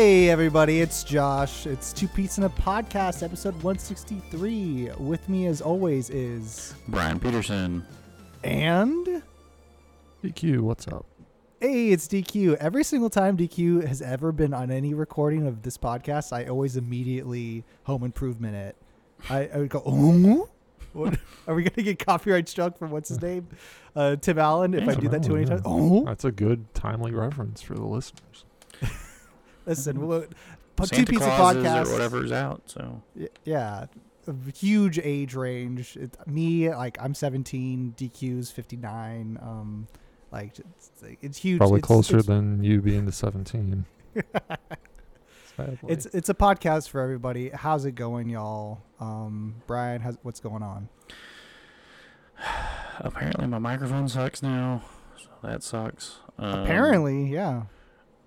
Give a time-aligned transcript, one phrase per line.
[0.00, 1.66] Hey, everybody, it's Josh.
[1.66, 4.92] It's Two Pete's in a Podcast, episode 163.
[4.98, 6.74] With me, as always, is.
[6.88, 7.84] Brian Peterson.
[8.42, 9.22] And.
[10.24, 11.04] DQ, what's up?
[11.60, 12.54] Hey, it's DQ.
[12.54, 16.78] Every single time DQ has ever been on any recording of this podcast, I always
[16.78, 18.76] immediately home improvement it.
[19.28, 20.48] I, I would go, oh?
[20.94, 23.48] What, are we going to get copyright struck from what's his name?
[23.94, 25.60] Uh, Tim Allen, if I do that too many times.
[25.66, 26.06] Oh?
[26.06, 28.46] That's a good timely reference for the listeners.
[29.66, 30.26] Listen, we'll,
[30.76, 31.86] but two Santa pizza Clauses podcast.
[31.86, 32.62] or whatever's out.
[32.66, 33.02] So
[33.44, 33.86] Yeah,
[34.26, 35.96] a huge age range.
[35.96, 37.94] It, me, like I'm 17.
[37.96, 39.38] DQ's 59.
[39.42, 39.88] Um,
[40.32, 41.58] like it's, it's huge.
[41.58, 43.84] Probably It's- closer it's, than you being to 17.
[45.88, 47.50] It's it's a podcast for everybody.
[47.50, 48.80] How's it going, y'all?
[48.98, 50.88] Um, Brian, how's, what's going on?
[52.98, 54.82] apparently my microphone sucks now.
[55.18, 56.16] So that sucks.
[56.38, 57.64] Um, Apparently, yeah.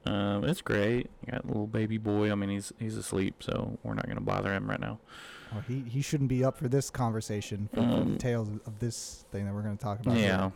[0.05, 1.09] Um, it's great.
[1.27, 2.31] I got a little baby boy.
[2.31, 4.99] I mean, he's he's asleep, so we're not gonna bother him right now.
[5.51, 9.25] Well, he he shouldn't be up for this conversation for the Um, details of, this
[9.31, 10.17] thing that we're going to talk about.
[10.17, 10.49] Yeah,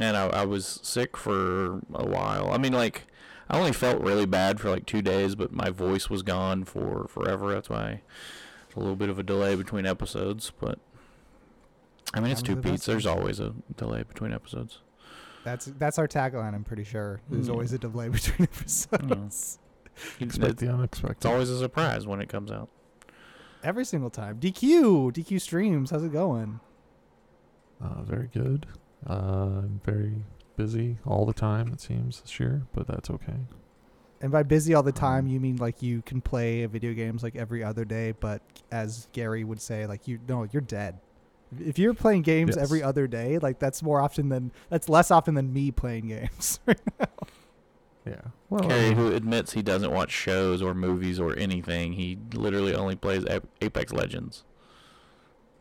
[0.00, 2.50] and I, I was sick for a while.
[2.50, 3.02] I mean, like
[3.50, 7.06] I only felt really bad for like two days, but my voice was gone for
[7.08, 7.52] forever.
[7.52, 8.00] That's why
[8.66, 10.50] it's a little bit of a delay between episodes.
[10.58, 10.78] But
[12.14, 12.86] I mean, it's two beats.
[12.86, 14.78] There's always a delay between episodes.
[15.44, 16.54] That's that's our tagline.
[16.54, 17.20] I'm pretty sure.
[17.28, 17.52] There's Yeah.
[17.52, 19.58] always a delay between episodes.
[20.20, 22.68] Expect It's, the it's always a surprise when it comes out.
[23.62, 24.40] Every single time.
[24.40, 25.90] DQ, DQ streams.
[25.90, 26.60] How's it going?
[27.80, 28.66] Uh, very good.
[29.08, 29.12] Uh,
[29.62, 30.24] I'm very
[30.56, 33.36] busy all the time, it seems, this year, but that's okay.
[34.20, 37.22] And by busy all the time, Um, you mean like you can play video games
[37.24, 38.40] like every other day, but
[38.70, 40.98] as Gary would say, like you no, you're dead.
[41.60, 45.34] If you're playing games every other day, like that's more often than that's less often
[45.34, 46.60] than me playing games.
[46.66, 47.06] Right now.
[48.04, 48.20] Yeah.
[48.50, 52.18] Well, I Gary, um, who admits he doesn't watch shows or movies or anything, he
[52.34, 53.24] literally only plays
[53.60, 54.44] Apex Legends.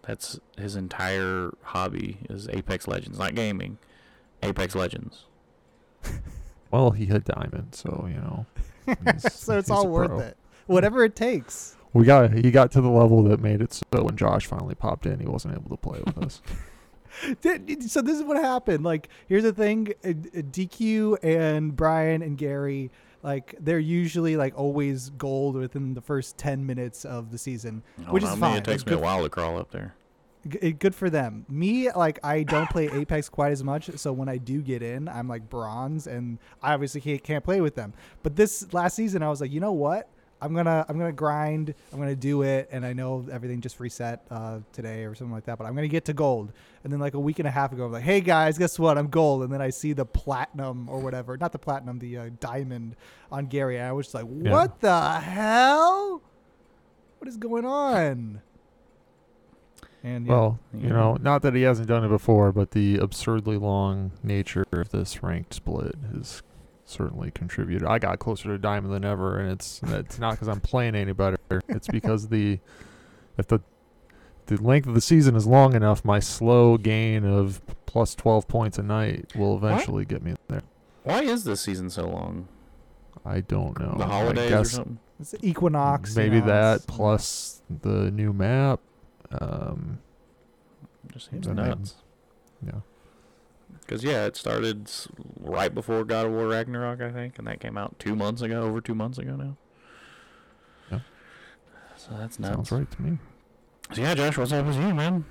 [0.03, 3.77] That's his entire hobby is Apex Legends, not gaming.
[4.41, 5.25] Apex Legends.
[6.71, 8.45] well, he hit diamond, so, you know.
[9.19, 10.19] so it's all worth pro.
[10.19, 10.37] it.
[10.65, 11.75] Whatever it takes.
[11.93, 15.05] We got he got to the level that made it so when Josh finally popped
[15.05, 16.41] in, he wasn't able to play with us.
[17.33, 18.85] So this is what happened.
[18.85, 22.89] Like, here's the thing: uh, uh, DQ and Brian and Gary,
[23.21, 28.23] like, they're usually like always gold within the first ten minutes of the season, which
[28.23, 28.57] Oh, is I fine.
[28.59, 29.93] It takes It's me a while to crawl up there.
[30.47, 31.45] G- good for them.
[31.49, 35.09] Me, like, I don't play Apex quite as much, so when I do get in,
[35.09, 37.93] I'm like bronze, and I obviously can't, can't play with them.
[38.23, 40.07] But this last season, I was like, you know what?
[40.41, 41.73] I'm gonna I'm gonna grind.
[41.93, 45.45] I'm gonna do it, and I know everything just reset uh, today or something like
[45.45, 45.57] that.
[45.57, 46.51] But I'm gonna get to gold.
[46.83, 48.97] And then like a week and a half ago, I'm like, hey guys, guess what?
[48.97, 49.43] I'm gold.
[49.43, 52.95] And then I see the platinum or whatever, not the platinum, the uh, diamond
[53.31, 53.77] on Gary.
[53.77, 54.51] And I was just like, Yeah.
[54.51, 56.21] what the hell?
[57.19, 58.41] What is going on?
[60.03, 60.33] And yeah.
[60.33, 64.65] Well, you know, not that he hasn't done it before, but the absurdly long nature
[64.71, 66.41] of this ranked split has
[66.91, 67.87] certainly contributed.
[67.87, 71.13] I got closer to diamond than ever, and it's it's not because I'm playing any
[71.13, 71.37] better.
[71.69, 72.59] It's because the
[73.37, 73.59] if the
[74.47, 78.77] the length of the season is long enough, my slow gain of plus 12 points
[78.77, 80.61] a night will eventually get me there.
[81.03, 82.47] Why is this season so long?
[83.25, 83.95] I don't know.
[83.97, 84.99] the I holidays or guess something?
[85.19, 86.15] It's the equinox.
[86.15, 88.79] you maybe know, that it's- plus the new map.
[89.39, 89.99] Um,
[91.13, 91.95] Just seems That may- nuts.
[92.65, 92.79] yeah.
[93.91, 94.89] Because yeah, it started
[95.37, 98.61] right before God of War Ragnarok, I think, and that came out two months ago,
[98.61, 99.57] over two months ago now.
[100.89, 100.99] Yeah.
[101.97, 102.69] So that's nuts.
[102.69, 103.17] Sounds right to me.
[103.91, 105.25] So yeah, Josh, what's up with you, man?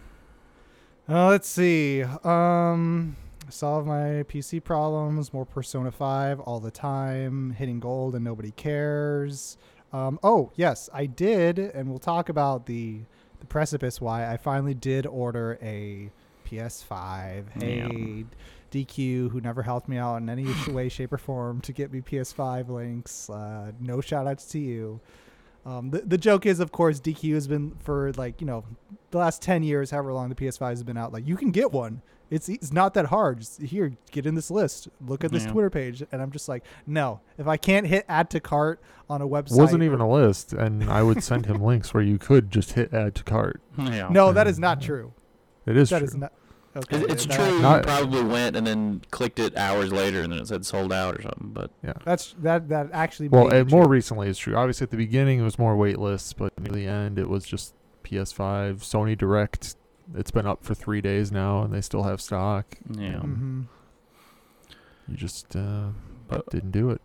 [1.08, 2.02] Uh, let's see.
[2.02, 3.16] Um,
[3.48, 5.32] solve my PC problems.
[5.32, 7.52] More Persona Five all the time.
[7.52, 9.56] Hitting gold and nobody cares.
[9.90, 13.00] Um, oh yes, I did, and we'll talk about the
[13.38, 14.02] the precipice.
[14.02, 16.10] Why I finally did order a
[16.50, 17.44] PS5.
[17.60, 18.24] Hey,
[18.70, 22.00] DQ, who never helped me out in any way, shape, or form to get me
[22.00, 23.28] PS5 links.
[23.30, 25.00] Uh, no shout outs to you.
[25.66, 28.64] Um, the, the joke is, of course, DQ has been for like, you know,
[29.10, 31.70] the last 10 years, however long the PS5 has been out, like, you can get
[31.72, 32.02] one.
[32.30, 33.40] It's, it's not that hard.
[33.40, 34.88] Just here, get in this list.
[35.04, 35.50] Look at this Yeah.
[35.50, 36.02] Twitter page.
[36.12, 37.20] And I'm just like, no.
[37.38, 39.56] If I can't hit add to cart on a website.
[39.58, 42.94] wasn't even a list, and I would send him links where you could just hit
[42.94, 43.60] add to cart.
[43.76, 44.08] Yeah.
[44.12, 45.12] No, that is not true.
[45.66, 46.06] It is That true.
[46.06, 46.32] is not.
[46.76, 47.60] Okay, It- it's that- true.
[47.60, 50.92] Not- you probably went and then clicked it hours later, and then it said sold
[50.92, 51.50] out or something.
[51.52, 52.68] But yeah, That's that.
[52.68, 53.28] That actually.
[53.28, 54.54] well, may and more recently it's true.
[54.54, 57.44] Obviously, at the beginning it was more wait lists, but near the end it was
[57.44, 57.74] just
[58.04, 59.74] PS5, Sony Direct.
[60.14, 62.76] It's been up for three days now, and they still have stock.
[62.90, 63.66] yeah, Mhm.
[65.08, 65.88] You just uh,
[66.28, 67.00] but didn't do it.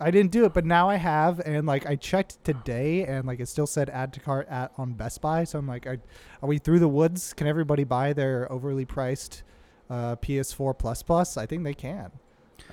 [0.00, 3.38] I didn't do it, but now I have, and like I checked today, and like
[3.40, 5.44] it still said add to cart at on Best Buy.
[5.44, 5.98] So I'm like, I,
[6.42, 7.32] are we through the woods?
[7.34, 9.42] Can everybody buy their overly priced
[9.90, 11.36] uh, PS4 Plus Plus?
[11.36, 12.10] I think they can.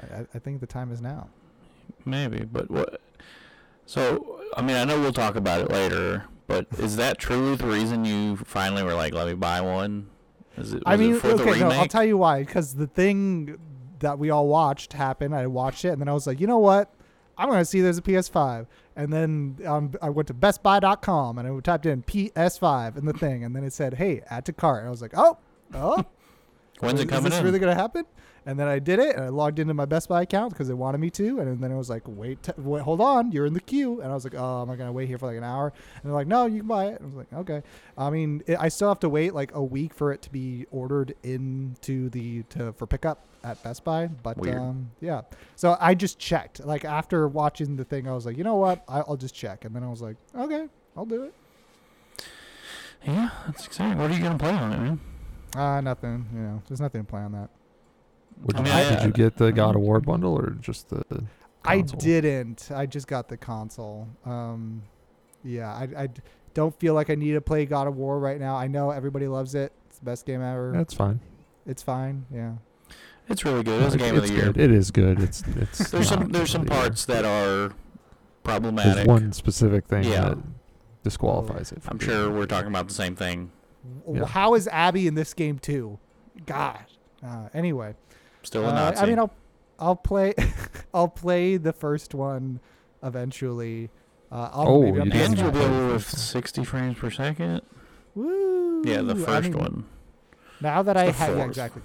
[0.02, 1.30] I, I- think the time is now.
[2.06, 3.02] Maybe, but what?
[3.86, 7.68] So, I mean, I know we'll talk about it later, but is that truly the
[7.68, 10.10] reason you finally were like, "Let me buy one"?
[10.58, 10.84] Is it?
[10.86, 12.40] I mean, it for the okay, no, I'll tell you why.
[12.44, 13.58] Because the thing
[14.00, 16.60] that we all watched happen, I watched it, and then I was like, you know
[16.60, 16.94] what?
[17.38, 21.60] I'm gonna see there's a PS5, and then um, I went to BestBuy.com and I
[21.60, 24.88] typed in PS5 in the thing, and then it said, "Hey, add to cart." And
[24.88, 25.38] I was like, "Oh,
[25.74, 26.04] oh,
[26.80, 27.46] When's it coming is this in?
[27.46, 28.06] really gonna happen?"
[28.48, 30.74] And then I did it, and I logged into my Best Buy account because they
[30.74, 33.54] wanted me to, and then it was like, "Wait, t- wait, hold on, you're in
[33.54, 35.44] the queue," and I was like, "Oh, am I gonna wait here for like an
[35.44, 37.62] hour?" And they're like, "No, you can buy it." And I was like, "Okay."
[37.98, 40.66] I mean, it, I still have to wait like a week for it to be
[40.72, 45.24] ordered into the to for pickup at Best Buy, but um, yeah.
[45.58, 46.64] So I just checked.
[46.66, 48.82] Like after watching the thing, I was like, you know what?
[48.88, 51.34] I, I'll just check, and then I was like, okay, I'll do it.
[53.06, 53.98] Yeah, that's exciting.
[53.98, 55.00] What are you gonna play on it, man?
[55.54, 56.26] Uh, nothing.
[56.34, 57.50] You know, there's nothing to play on that.
[58.44, 60.90] Would I you, mean, I- did you get the God of War bundle or just
[60.90, 61.04] the?
[61.10, 61.24] the
[61.66, 62.70] I didn't.
[62.74, 64.08] I just got the console.
[64.26, 64.84] Um,
[65.44, 66.08] yeah, I
[66.54, 68.56] don't feel like I need to play God of War right now.
[68.56, 69.74] I know everybody loves it.
[69.90, 70.72] It's the best game ever.
[70.74, 71.20] That's fine.
[71.66, 72.26] It's fine.
[72.34, 72.54] Yeah.
[73.30, 73.84] It's really good.
[73.84, 74.46] It's a game it's of the year.
[74.54, 74.62] good.
[74.62, 75.20] It is good.
[75.22, 75.90] It's it's.
[75.92, 76.82] There's some there's some of the year.
[76.84, 77.74] parts that are
[78.44, 78.94] problematic.
[78.94, 79.08] There's problematic.
[79.26, 80.30] one specific thing Yeah.
[80.30, 80.38] that
[81.04, 81.84] disqualifies it.
[81.84, 83.52] from I'm sure we're talking about the same thing.
[84.10, 84.26] Yeah.
[84.26, 86.00] How is Abby in this game too?
[86.46, 86.80] God.
[87.26, 87.96] Uh, anyway,
[88.48, 89.34] Still a uh, I mean, I'll
[89.78, 90.34] I'll play
[90.94, 92.62] I'll play the first one
[93.04, 93.90] eventually.
[94.32, 95.62] Uh, I'll, Oh, maybe on you and you'll be PS5.
[95.62, 97.62] play the able with 60 frames per second.
[98.16, 98.84] Woo!
[98.86, 99.86] Yeah, the I first mean, one.
[100.62, 101.82] Now that I have yeah, exactly.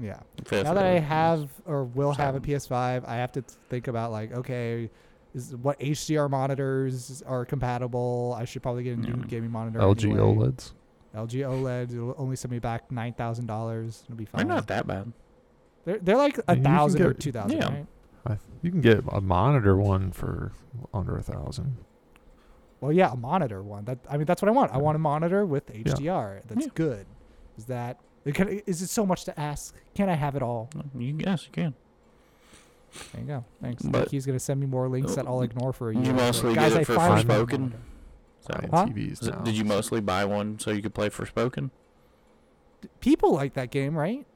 [0.00, 0.20] Yeah.
[0.44, 4.10] Fifth now that I have or will have a PS5, I have to think about
[4.12, 4.90] like, okay,
[5.34, 8.36] is what HDR monitors are compatible?
[8.38, 9.26] I should probably get a new Yeah.
[9.26, 9.80] gaming monitor.
[9.80, 10.20] LG anyway.
[10.20, 10.72] OLEDs.
[11.14, 11.92] LG OLED.
[11.92, 14.02] It'll only send me back nine thousand dollars.
[14.06, 14.48] It'll be They're fine.
[14.48, 15.12] not that bad.
[15.84, 17.68] They're they're like Yeah, a you can thousand or two thousand, yeah.
[17.68, 17.86] right?
[18.26, 20.52] I th- you can get a monitor one for
[20.92, 21.76] under a thousand.
[22.80, 23.84] Well, yeah, a monitor one.
[23.84, 24.72] That I mean, that's what I want.
[24.72, 26.42] I want a monitor with HDR.
[26.46, 26.72] That's Yeah.
[26.74, 27.06] good.
[27.58, 28.00] Is that
[28.32, 29.74] can, is it so much to ask?
[29.94, 30.70] Can I have it all?
[30.96, 31.74] You guess you can.
[33.12, 33.44] There you go.
[33.60, 33.82] Thanks.
[33.82, 36.12] But- He's gonna send me more links that I'll oh, ignore for a Did year.
[36.14, 37.58] you mostly guys, get it I for finally found Forspoken?
[37.58, 37.78] monitor.
[38.40, 38.86] So, Buying Huh?
[38.86, 39.40] TVs now.
[39.42, 41.70] did you mostly buy one so you could play Forspoken?
[43.00, 44.26] People like that game, right?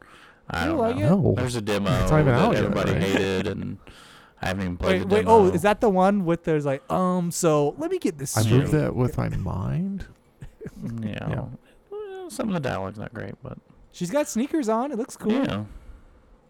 [0.50, 1.02] I don't like know.
[1.02, 1.10] it?
[1.10, 1.34] No.
[1.36, 3.02] There's a demo It's not even that out yet, everybody right?
[3.02, 3.78] hated, and
[4.40, 5.20] I haven't even played Wait, the wait.
[5.22, 5.30] demo.
[5.32, 7.30] Oh, is that the one with there's like um?
[7.30, 8.58] So let me get this I straight.
[8.60, 10.06] moved that with my mind.
[11.02, 11.28] Yeah.
[11.28, 11.44] Yeah.
[11.90, 13.58] Well, some of the dialogue's not great, but
[13.92, 14.92] She's got sneakers on.
[14.92, 15.32] It looks cool.
[15.32, 15.64] yeah,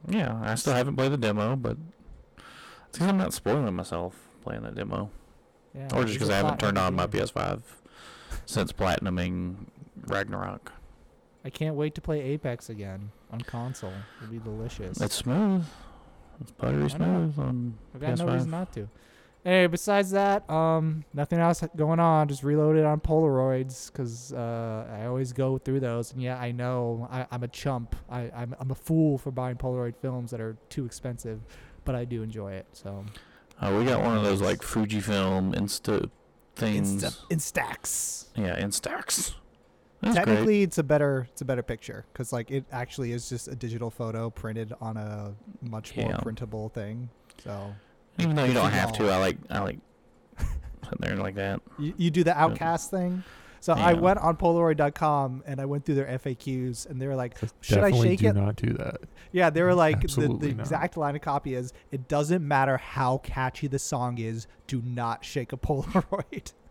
[0.08, 0.38] yeah.
[0.44, 1.76] I still haven't played the demo, but
[2.88, 5.10] it's 'cause I'm not spoiling myself playing that demo,
[5.74, 7.06] Yeah, or just because I haven't turned on my.
[7.06, 7.62] PS5
[8.44, 9.66] since platinuming
[10.06, 10.72] Ragnarok.
[11.44, 13.92] I can't wait to play Apex again on console.
[14.22, 15.00] It'll be delicious.
[15.00, 15.64] It's smooth.
[16.40, 18.88] It's buttery I smooth on I've got no reason not to.
[19.44, 22.28] Anyway, besides that, um, nothing else going on.
[22.28, 26.12] Just reloaded on Polaroids because uh, I always go through those.
[26.12, 27.94] And yeah, I know I, I'm a chump.
[28.10, 31.40] I, I'm I'm a fool for buying Polaroid films that are too expensive,
[31.84, 32.66] but I do enjoy it.
[32.72, 33.04] So
[33.60, 36.10] Uh, we got one of those like Fujifilm Insta
[36.56, 37.02] things.
[37.04, 38.24] Insta- Instax.
[38.36, 39.34] Yeah, Instax.
[40.00, 40.24] That's great.
[40.26, 43.56] Technically, it's a better it's a better picture because like it actually is just a
[43.56, 46.18] digital photo printed on a much more Yeah.
[46.18, 47.08] printable thing.
[47.42, 47.72] So
[48.18, 49.08] Even though you don't have to.
[49.08, 49.78] I like I like
[50.84, 51.60] sitting there like that.
[51.78, 53.22] You, you do the outcast thing.
[53.60, 57.36] So I went on Polaroid.com and I went through their FAQs and they were like,
[57.60, 58.36] should I Definitely shake do it?
[58.36, 59.00] not do that.
[59.32, 60.60] Yeah, they were like, the, Absolutely the not.
[60.62, 65.24] exact line of copy is, it doesn't matter how catchy the song is, do not
[65.24, 66.52] shake a Polaroid.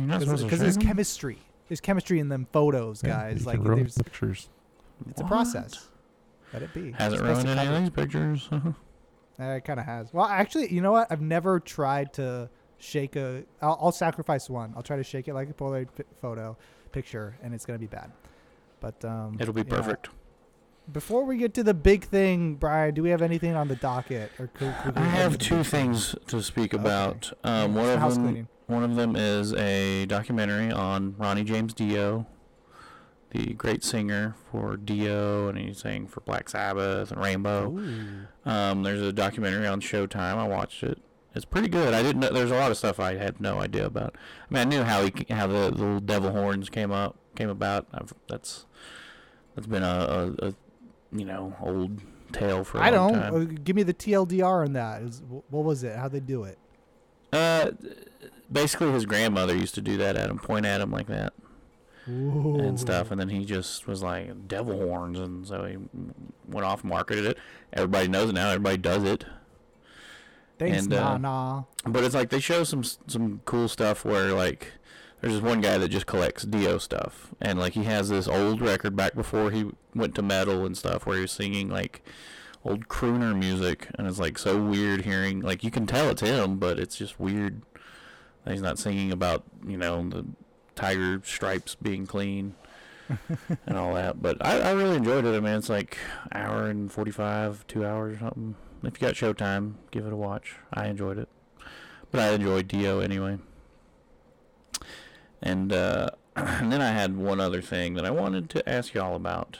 [0.00, 0.82] You're not supposed to Because shake there's 'em?
[0.82, 1.38] chemistry.
[1.68, 3.40] There's chemistry in them photos, Yeah, guys.
[3.40, 4.48] you like can ruin there's, pictures.
[5.08, 5.28] it's a What?
[5.28, 5.88] process.
[6.52, 6.88] Let it be.
[6.88, 8.48] It's supposed ruined to any of these pictures.
[8.50, 8.72] Uh,
[9.38, 10.12] it kind of has.
[10.12, 11.06] Well, actually, you know what?
[11.10, 13.44] I've never tried to shake a.
[13.62, 14.72] I'll, I'll sacrifice one.
[14.76, 16.56] I'll try to shake it like a Polaroid pi- photo
[16.92, 18.10] picture, and it's gonna be bad.
[18.80, 19.76] But um, It'll be yeah.
[19.76, 20.08] perfect.
[20.92, 24.32] Before we get to the big thing, Brian, do we have anything on the docket?
[24.40, 27.32] Or could, could we I have two things to speak about.
[27.44, 28.48] Um, one some of house them, cleaning.
[28.70, 32.26] One of them is a documentary on Ronnie James Dio,
[33.30, 37.76] the great singer for Dio, and he sang for Black Sabbath and Rainbow.
[38.44, 40.36] Um, there's a documentary on Showtime.
[40.36, 40.98] I watched it.
[41.34, 41.94] It's pretty good.
[41.94, 42.30] I didn't know.
[42.32, 44.16] There's a lot of stuff I had no idea about.
[44.50, 47.48] I mean, I knew how he how the, the little devil horns came up came
[47.48, 47.86] about.
[47.94, 48.66] I've, that's
[49.54, 50.54] that's been a, a, a
[51.12, 52.00] you know old
[52.32, 53.20] tale for a I long don't.
[53.22, 53.34] time.
[53.34, 55.02] Uh, give me the TLDR on that.
[55.02, 55.94] Is what was it?
[55.96, 56.58] How'd they do it?
[57.32, 57.70] Uh,
[58.50, 61.32] basically, his grandmother used to do that at him, point at him like that
[62.06, 65.76] and stuff, and then he just was like devil horns, and so he
[66.46, 67.38] went off marketed it.
[67.72, 68.48] Everybody knows it now.
[68.50, 69.24] Everybody does it.
[70.58, 71.62] Thanks, and, uh, nah, nah.
[71.84, 74.72] But it's like they show some some cool stuff where like
[75.20, 78.60] there's this one guy that just collects Dio stuff, and like he has this old
[78.60, 82.02] record back before he went to metal and stuff, where he was singing like
[82.64, 85.40] old crooner music, and it's like so weird hearing.
[85.40, 87.62] Like you can tell it's him, but it's just weird.
[88.46, 90.26] He's not singing about you know the
[90.74, 92.54] tiger stripes being clean
[93.66, 94.22] and all that.
[94.22, 95.34] But I, I really enjoyed it.
[95.34, 95.98] I mean, it's like
[96.32, 98.56] hour and forty five, two hours or something.
[98.82, 100.56] If you got Showtime, give it a watch.
[100.72, 101.28] I enjoyed it,
[102.10, 103.38] but I enjoyed Dio anyway.
[105.42, 109.16] And uh, and then I had one other thing that I wanted to ask y'all
[109.16, 109.58] about.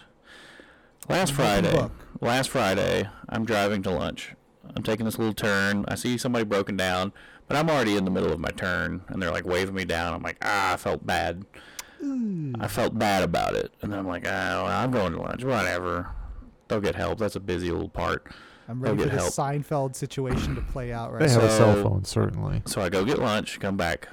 [1.09, 1.89] Last Friday,
[2.21, 4.35] last Friday, I'm driving to lunch.
[4.77, 5.85] I'm taking this little turn.
[5.89, 7.13] I see somebody broken down,
[7.51, 10.15] but I'm already in the middle of my turn, and they're like waving me down.
[10.15, 11.45] I'm like, ah, I felt bad.
[12.61, 15.43] I felt bad about it, and then I'm like, oh, I'm going to lunch.
[15.43, 16.11] Whatever.
[16.69, 17.19] They'll get help.
[17.19, 18.29] That's a busy little part.
[18.69, 21.49] I'm They'll ready for get this Seinfeld situation to play out right They have now.
[21.49, 22.63] a cell So- phone, certainly.
[22.67, 24.09] So I go get lunch, come back.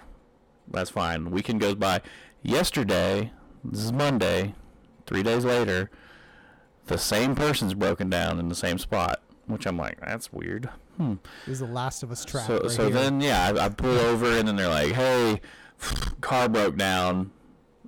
[0.71, 1.29] That's fine.
[1.29, 2.01] Weekend goes by.
[2.41, 3.31] Yesterday,
[3.63, 4.55] this is Monday,
[5.05, 5.91] three days later,
[6.87, 10.69] the same person's broken down in the same spot, which I'm like, that's weird.
[10.97, 11.13] Hmm.
[11.45, 12.47] This is the Last of Us trap.
[12.47, 12.93] So, right so here.
[12.93, 15.41] then, yeah, I, I pull over and then they're like, hey,
[16.21, 17.31] car broke down.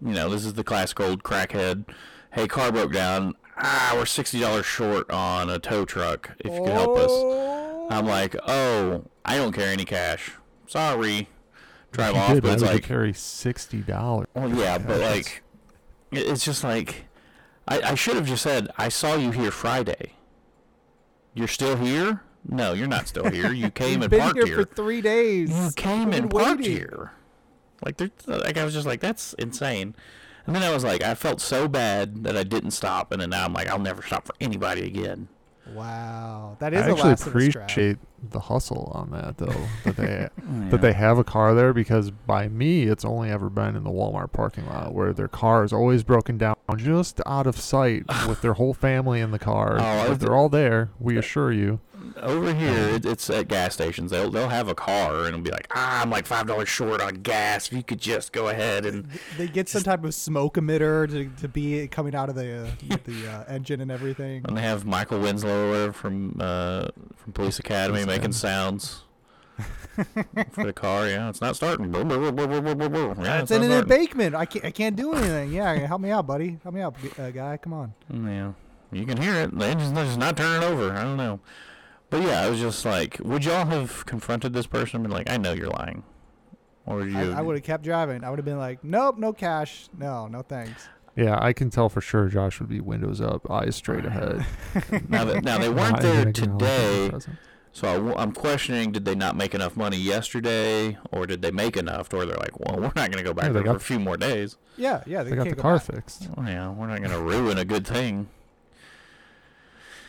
[0.05, 1.85] You know, this is the classic old crackhead.
[2.31, 3.35] Hey, car broke down.
[3.57, 6.31] Ah, we're $60 short on a tow truck.
[6.39, 7.09] If you could help us.
[7.11, 7.87] Oh.
[7.89, 10.31] I'm like, oh, I don't carry any cash.
[10.67, 11.27] Sorry.
[11.91, 14.27] Drive you off, did, but why it's like, carry sixty dollars.
[14.35, 15.43] well, yeah, but that's- like,
[16.11, 17.05] it's just like,
[17.67, 20.13] I, I should have just said, I saw you here Friday.
[21.33, 22.21] You're still here?
[22.47, 23.51] No, you're not still here.
[23.51, 24.55] You came and been parked here, here.
[24.57, 25.49] for three days.
[25.49, 26.77] You came and been parked waiting.
[26.77, 27.11] here.
[27.85, 29.95] Like, there, like I was just like, that's insane.
[30.45, 33.29] And then I was like, I felt so bad that I didn't stop, and then
[33.29, 35.27] now I'm like, I'll never stop for anybody again.
[35.73, 39.67] Wow, that I is a actually Last of Us appreciate the hustle on that, though.
[39.83, 40.07] That they
[40.49, 40.69] Yeah.
[40.69, 43.91] that they have a car there because by me, it's only ever been in the
[43.91, 48.41] Walmart parking lot where their car is always broken down, just out of sight, with
[48.41, 49.77] their whole family in the car.
[49.79, 50.89] Oh, but they're all there.
[50.99, 51.79] We assure you.
[52.21, 54.11] Over here, it, it's at gas stations.
[54.11, 57.01] They'll they'll have a car and it'll be like, ah, I'm like five dollars short
[57.01, 57.67] on gas.
[57.67, 59.07] If you could just go ahead and
[59.37, 62.97] They get some type of smoke emitter to, to be coming out of the uh,
[63.05, 64.43] the uh, engine and everything.
[64.47, 68.33] and they have Michael Winslow from uh, from Police Academy Police making Academy.
[68.33, 69.03] sounds
[70.51, 71.07] for the car.
[71.07, 71.93] Yeah, it's not starting.
[71.93, 73.71] Yeah, it's not in an starting.
[73.71, 74.35] embankment.
[74.35, 75.51] I can't I can't do anything.
[75.51, 76.59] Yeah, help me out, buddy.
[76.63, 77.57] Help me out, uh, guy.
[77.57, 77.93] Come on.
[78.11, 78.53] Yeah,
[78.91, 79.57] you can hear it.
[79.57, 80.91] The engine's just not turning over.
[80.93, 81.39] I don't know.
[82.09, 85.29] But yeah, I was just like, would y'all have confronted this person and been like,
[85.29, 86.03] I know you're lying?
[86.87, 87.33] Or would you?
[87.33, 88.23] I, I would have kept driving.
[88.23, 89.89] I would have been like, nope, no cash.
[89.97, 90.87] No, no thanks.
[91.15, 94.45] Yeah, I can tell for sure Josh would be windows up, eyes straight ahead.
[95.09, 97.37] now, that, now they weren't there today, the presence.
[97.71, 101.77] So I, am questioning: did they not make enough money yesterday, or did they make
[101.77, 102.13] enough?
[102.13, 103.79] Or they're like, well, we're not going to go back Yeah, they there for a
[103.79, 104.57] few more days.
[104.77, 105.23] Yeah, yeah.
[105.23, 105.85] They, They got the go car back.
[105.85, 106.29] fixed.
[106.35, 108.29] Well, yeah, we're not going to ruin a good thing.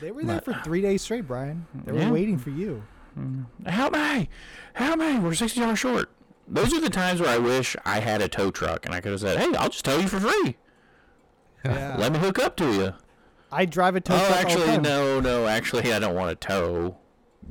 [0.00, 1.66] They were there But- for three days straight, Brian.
[1.84, 2.10] They were Yeah.
[2.10, 2.82] waiting for you.
[3.18, 3.46] Mm.
[3.66, 4.28] Help me!
[4.74, 5.18] Help me!
[5.18, 6.10] We're sixty dollars short.
[6.46, 9.10] Those are the times where I wish I had a tow truck and I could
[9.12, 10.56] have said, "Hey, I'll just tow you for free.
[11.64, 11.96] Yeah.
[11.98, 12.94] Let me hook up to you."
[13.52, 14.82] I drive a tow oh, truck all the actually, time.
[14.82, 15.46] no, no.
[15.48, 16.96] Actually, I don't want to tow.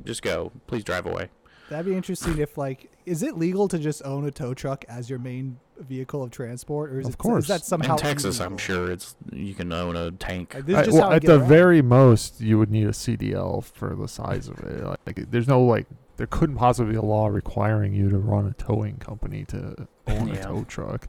[0.04, 0.52] Just go.
[0.66, 1.28] Please drive away.
[1.68, 5.08] That'd be interesting if, like, is it legal to just own a tow truck as
[5.08, 7.44] your main vehicle of transport, or is Of it course.
[7.44, 10.52] is that somehow In Texas, I'm sure it's you can own a tank.
[10.54, 11.48] Like, this is I- well, how at the around.
[11.48, 14.82] very most, you would need a CDL for the size of it.
[15.06, 18.52] Like, there's no like, there couldn't possibly be a law requiring you to run a
[18.62, 20.34] towing company to own Yeah.
[20.34, 21.06] a tow truck.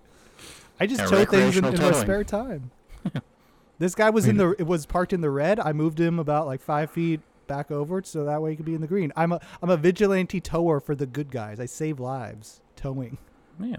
[0.79, 2.69] I just Yeah, tow things in, in my spare time.
[3.79, 5.59] this guy was I in the it was parked in the red.
[5.59, 7.19] I moved him about like five feet
[7.51, 9.11] back over it so that way you can be in the green.
[9.17, 11.59] I'm a I'm a vigilante tower for the good guys.
[11.59, 13.17] I save lives towing.
[13.59, 13.75] Yeah.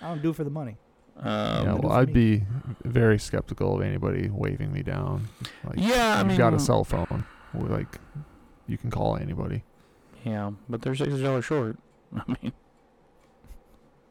[0.00, 0.76] I don't do it for the money.
[1.18, 1.26] Um,
[1.66, 2.38] yeah, well, I'd me.
[2.38, 2.44] be
[2.84, 5.28] very skeptical of anybody waving me down.
[5.64, 7.24] Like, Yeah, I you've got a cell phone.
[7.54, 7.98] Like,
[8.66, 9.62] you can call anybody.
[10.24, 11.76] yeah, but they're sixty dollars short.
[12.16, 12.52] I mean,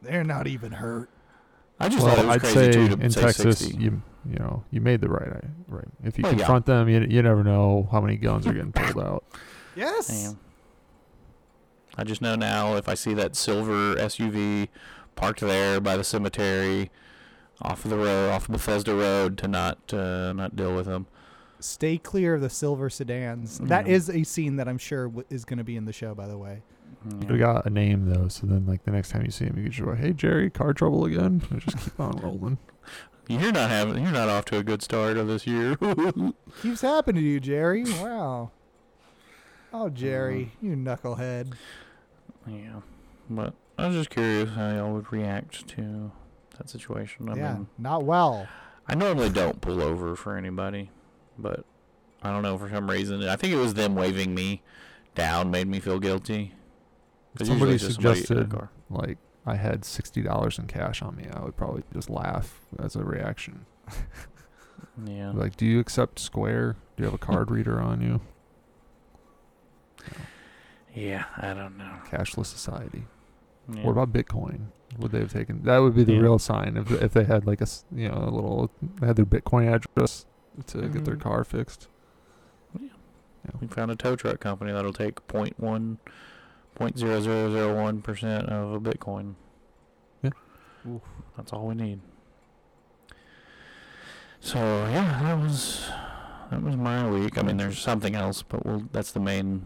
[0.02, 1.10] They're not even hurt.
[1.80, 3.82] I just thought it was I'd crazy say too to in say Texas, 60.
[3.82, 5.28] you you know, you made the right
[5.68, 5.84] right.
[6.02, 6.38] If you Well, yeah.
[6.38, 9.24] confront them, you you never know how many guns are getting pulled out.
[9.76, 10.06] Yes.
[10.06, 10.38] Damn.
[11.96, 14.68] I just know now if I see that silver SUV
[15.16, 16.90] parked there by the cemetery,
[17.62, 21.06] off of the road, off of Bethesda Road, to not uh, not deal with them.
[21.60, 23.58] stay clear of the silver sedans.
[23.58, 23.94] That Yeah.
[23.94, 26.14] is a scene that I'm sure w- is going to be in the show.
[26.14, 26.62] By the way,
[27.04, 27.18] You Yeah.
[27.20, 29.56] could have got a name though, so then like the next time you see him,
[29.56, 32.58] you can just go, "Hey Jerry, car trouble again?" And just keep on rolling.
[33.28, 34.02] You're not having.
[34.02, 35.76] You're not off to a good start of this year.
[36.62, 37.84] keeps happening to you, Jerry.
[37.84, 38.50] Wow.
[39.72, 39.88] Oh.
[39.88, 41.54] Jerry, um, you knucklehead.
[42.46, 42.80] yeah,
[43.28, 46.12] but I was just curious how y'all would react to
[46.58, 47.28] that situation.
[47.28, 48.46] I yeah, mean, not well.
[48.86, 50.90] I normally don't pull over for anybody,
[51.38, 51.64] but
[52.22, 53.26] I don't know for some reason.
[53.26, 54.62] I think it was them waving me
[55.14, 56.54] down made me feel guilty.
[57.42, 61.40] Somebody it's just somebody suggested like I had sixty dollars in cash on me, I
[61.44, 63.66] would probably just laugh as a reaction.
[65.04, 65.32] Yeah.
[65.34, 66.76] Like, do you accept Square?
[66.96, 68.20] Do you have a card reader on you?
[70.94, 71.96] Yeah, I don't know.
[72.08, 73.04] Cashless society.
[73.72, 73.82] Yeah.
[73.82, 74.66] What about Bitcoin?
[74.98, 75.62] Would they have taken?
[75.64, 76.20] That would be the Yeah.
[76.20, 78.70] real sign if if they had like a you know a little
[79.00, 80.26] they had their Bitcoin address
[80.66, 81.20] to get their Mhm.
[81.22, 81.88] car fixed.
[83.60, 85.18] We found a tow truck company that'll take
[85.58, 85.98] one
[88.02, 89.34] percent of a Bitcoin.
[90.22, 90.30] Yeah.
[90.88, 91.02] Oof.
[91.36, 92.00] That's all we need.
[94.40, 95.88] So yeah, that was
[96.50, 97.38] that was my week.
[97.38, 99.64] I mean, there's something else, but we'll, that's the main.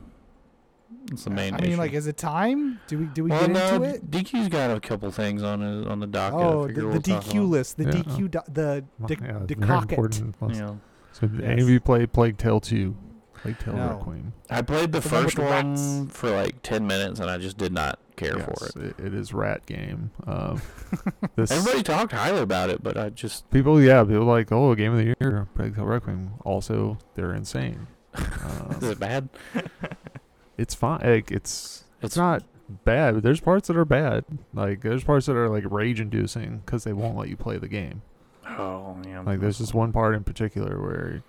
[1.06, 1.54] That's the main.
[1.54, 1.78] I mean, issue.
[1.78, 2.80] like, is it time?
[2.86, 4.10] Do we do we well, get no, into it?
[4.10, 6.38] DQ's got a couple things on his on the docket.
[6.38, 7.90] Oh, the, figure the we'll DQ list, the Yeah.
[7.90, 9.98] DQ, do, the Well, de- yeah, very decocket.
[9.98, 10.22] list.
[10.50, 10.74] Yeah.
[11.12, 12.96] So did any of you play Plague Tale two?
[13.42, 13.88] Plague Tale No.
[13.98, 14.32] Requiem.
[14.50, 16.06] I played the, The first one rats.
[16.16, 18.98] for like ten minutes, and I just did not care for Yes, it.
[18.98, 20.10] it is rat game.
[20.26, 20.60] Um,
[21.36, 24.92] this Everybody talked highly about it, but I just people, yeah, people like, oh, game
[24.92, 26.34] of the year, Plague Tale Requiem.
[26.44, 27.86] Also, they're insane.
[28.18, 29.28] is Um, it bad?
[30.58, 31.00] it's fine.
[31.02, 32.42] Like, it's It's it's not
[32.84, 33.14] bad.
[33.14, 34.24] But there's parts that are bad.
[34.52, 37.68] Like there's parts that are like rage inducing because they won't let you play the
[37.68, 38.02] game.
[38.46, 39.20] Oh yeah.
[39.20, 41.22] Like there's this one part in particular where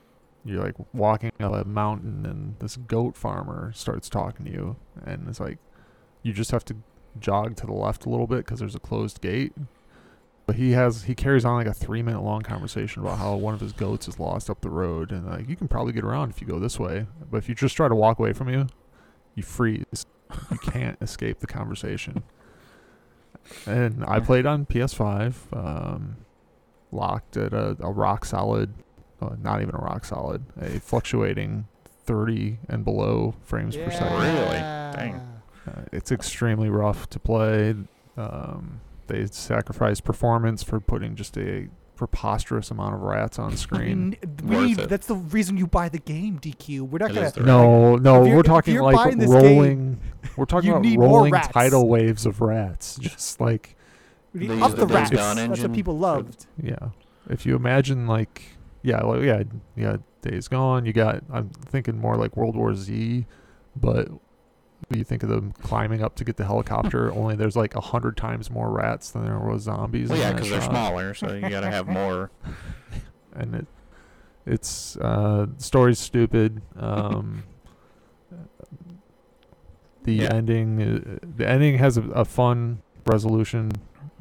[0.46, 4.76] you're like walking up a mountain and this goat farmer starts talking to you
[5.06, 5.58] and it's like
[6.24, 6.76] you just have to
[7.20, 9.54] jog to the left a little bit because there's a closed gate.
[10.46, 13.54] But he has he carries on like a three minute long conversation about how one
[13.54, 16.32] of his goats is lost up the road and like you can probably get around
[16.32, 17.06] if you go this way.
[17.30, 18.68] But if you just try to walk away from you,
[19.36, 20.06] you freeze.
[20.52, 22.24] You can't escape the conversation.
[23.66, 26.18] And I played on PS5, um,
[26.92, 28.74] locked at a, a rock solid,
[29.42, 31.68] not even a rock solid, a fluctuating
[32.06, 34.18] 30 and below frames per second.
[34.22, 34.60] Really?
[34.60, 35.16] Dang.
[35.68, 37.76] Uh, it's extremely rough to play.
[38.18, 44.12] Um, they sacrifice performance for putting just a preposterous amount of rats on I screen.
[44.12, 44.90] mean, we Worth need, it.
[44.90, 46.82] that's the reason you buy the game, DQ.
[46.82, 47.28] We're not It gonna.
[47.28, 50.00] is the No, no, we're talking like buying this rolling.
[50.38, 52.96] We're talking about rolling tidal waves of rats.
[53.02, 53.76] Just like
[54.34, 55.10] we up the the rats.
[55.10, 56.46] Days That's what people loved.
[56.62, 56.78] Yeah.
[57.30, 58.44] If you imagine like
[58.84, 59.44] yeah, like yeah,
[59.92, 63.26] got Days Gone, you got I'm thinking more like World War Z,
[63.76, 64.10] but
[64.90, 68.18] you think of them climbing up to get the helicopter, only there's like a hundred
[68.18, 70.10] times more rats than there was zombies.
[70.10, 72.32] Well, yeah, because they're smaller, so you got to have more.
[73.34, 73.68] And it
[74.46, 76.62] it's uh story's stupid.
[76.78, 77.44] Um
[80.04, 80.34] the Yeah.
[80.34, 83.72] ending uh, the ending has a, a fun resolution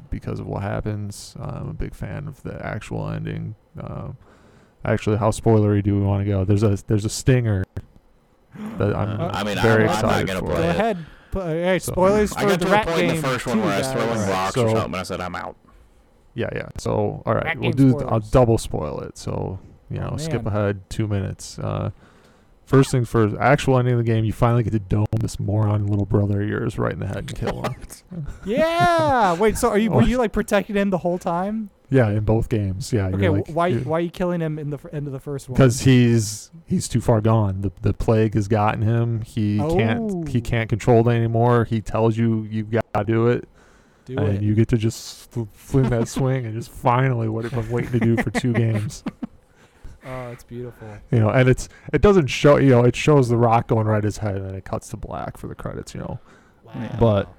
[0.09, 1.35] because of what happens.
[1.39, 3.55] I'm a big fan of the actual ending.
[3.79, 4.17] Um,
[4.85, 6.43] actually, how spoilery do we want to go?
[6.45, 7.65] There's a there's a stinger
[8.77, 10.45] that I'm Uh, I mean, very I'm- I'm not excited gonna for.
[10.47, 10.69] Go play it.
[10.75, 11.05] ahead.
[11.31, 13.09] Pu- hey, So- spoilers I for got the to a rat point game.
[13.11, 13.93] in the first one too, where I was guys.
[13.93, 15.55] throwing Alright, rocks so- or something, and I said, "I'm out."
[16.33, 16.69] Yeah, yeah.
[16.77, 17.93] So all right, Rat we'll game do.
[17.99, 18.29] I'll spoilers.
[18.31, 19.17] double spoil it.
[19.17, 19.59] So
[19.91, 20.53] you Oh, know, skip man.
[20.53, 21.59] ahead two minutes.
[21.59, 21.91] Uh,
[22.69, 23.35] first things first.
[23.39, 26.47] Actual ending of the game, you finally get to dome this moron little brother of
[26.47, 27.75] yours right in the head and kill him.
[28.45, 29.33] Yeah.
[29.35, 29.57] Wait.
[29.57, 29.91] So are you?
[29.91, 31.69] Were you like protecting him the whole time?
[31.91, 32.93] yeah, in both games.
[32.93, 33.07] Yeah.
[33.07, 33.29] Okay.
[33.29, 33.73] like, why?
[33.73, 35.55] Why are you killing him in the end of the first one?
[35.55, 37.61] Because he's he's too far gone.
[37.61, 39.21] The the plague has gotten him.
[39.21, 40.41] He can't he Oh.
[40.41, 41.65] can't control it anymore.
[41.65, 43.47] He tells you you've got to do it,
[44.05, 44.41] do and it.
[44.43, 47.91] you get to just fl- fling that swing and just finally what I've been waiting
[47.93, 49.03] to do for two games.
[50.09, 50.87] Oh, it's beautiful.
[51.11, 53.97] You know, and it's it doesn't show you know it shows the rock going right
[53.99, 55.93] at his head and then it cuts to black for the credits.
[55.93, 56.19] You know,
[56.63, 56.97] Wow.
[56.99, 57.29] But-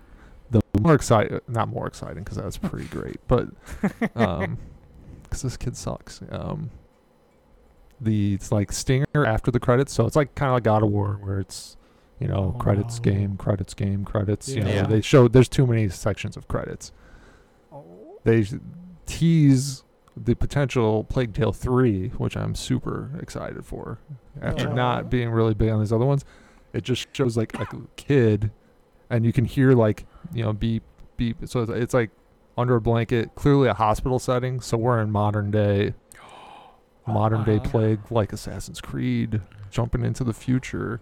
[0.53, 3.47] the more exciting not more exciting because that's pretty great, but
[4.17, 4.59] um,
[5.23, 6.21] because this kid sucks.
[6.31, 6.71] Um,
[8.01, 10.91] the it's like stinger after the credits, so it's like kind of like God of
[10.91, 11.77] War where it's
[12.19, 13.13] you know Oh, credits no.
[13.13, 14.49] game credits game credits.
[14.49, 14.87] You know Yeah.
[14.87, 16.91] they show there's too many sections of credits.
[17.73, 17.85] Oh.
[18.25, 18.45] They
[19.07, 19.85] tease
[20.17, 23.99] the potential Plague Tale 3, which I'm super excited for.
[24.43, 24.75] After Yeah.
[24.75, 26.25] not being really big on these other ones,
[26.73, 28.51] it just shows like a kid
[29.09, 30.83] and you can hear like, you know, beep
[31.17, 31.37] beep.
[31.47, 32.11] So it's, it's like
[32.59, 35.95] under a blanket, clearly a hospital setting, so we're in modern day
[37.07, 37.69] modern day Uh-huh.
[37.71, 41.01] plague like Assassin's Creed, jumping into the future.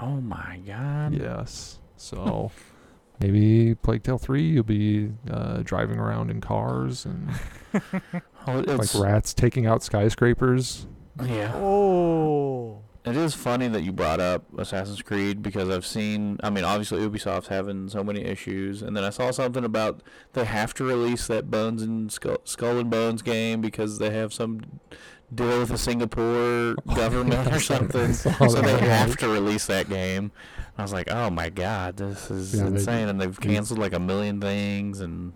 [0.00, 1.14] Oh my god.
[1.14, 1.78] Yes.
[1.96, 2.50] So
[3.20, 7.30] maybe Plague Tale 3, you'll be uh, driving around in cars and
[8.46, 10.86] like rats taking out skyscrapers.
[11.24, 11.52] yeah.
[11.54, 12.82] Oh.
[13.04, 16.38] It is funny that you brought up Assassin's Creed because I've seen.
[16.42, 20.02] I mean, obviously Ubisoft's having so many issues, and then I saw something about
[20.34, 24.34] they have to release that Bones and Skull, Skull and Bones game because they have
[24.34, 24.60] some
[25.34, 28.12] deal with the Singapore government or something.
[28.12, 30.30] so they have to release that game.
[30.78, 33.92] I was like, oh my god, this is Yeah, they- insane, and they've canceled like
[33.92, 35.32] a million things, and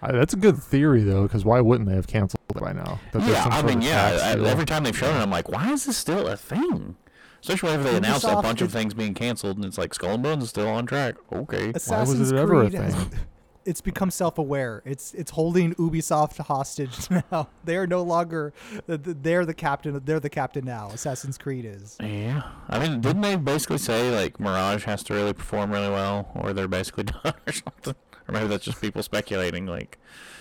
[0.00, 3.00] I, that's a good theory though, because why wouldn't they have canceled it by now?
[3.12, 4.18] That yeah, some I mean, yeah.
[4.22, 6.96] I, every time they've shown it, I'm like, why is this still a thing?
[7.40, 10.14] Especially if they announce a Ubisoft bunch of things being canceled, and it's like Skull
[10.14, 11.16] and Bones is still on track.
[11.32, 11.70] Okay.
[11.74, 13.10] Assassin's why was it ever a Creed has, thing?
[13.68, 14.82] it's become self-aware.
[14.86, 17.48] It's it's holding Ubisoft hostage now.
[17.64, 18.54] They are no longer
[18.86, 20.00] th- th- they're the captain.
[20.04, 20.88] They're the captain now.
[20.88, 21.96] Assassin's Creed is.
[22.00, 26.30] Yeah, I mean, didn't they basically say like Mirage has to really perform really well,
[26.34, 27.94] or they're basically done, or something?
[28.26, 29.66] Or maybe that's just people speculating.
[29.66, 29.98] Like,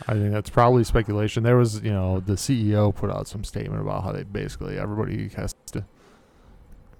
[0.08, 1.44] I think that's probably speculation.
[1.44, 5.30] There was, you know, the CEO put out some statement about how they basically everybody
[5.30, 5.86] has to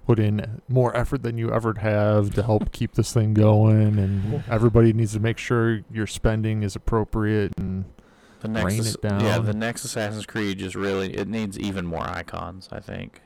[0.08, 4.42] put in more effort than you ever have to help keep this thing going, and
[4.50, 7.52] everybody needs to make sure your spending is appropriate.
[7.58, 7.84] And
[8.40, 9.20] the next, Rain it down.
[9.22, 12.70] yeah, the next Assassin's Creed just really it needs even more icons.
[12.72, 13.22] I think.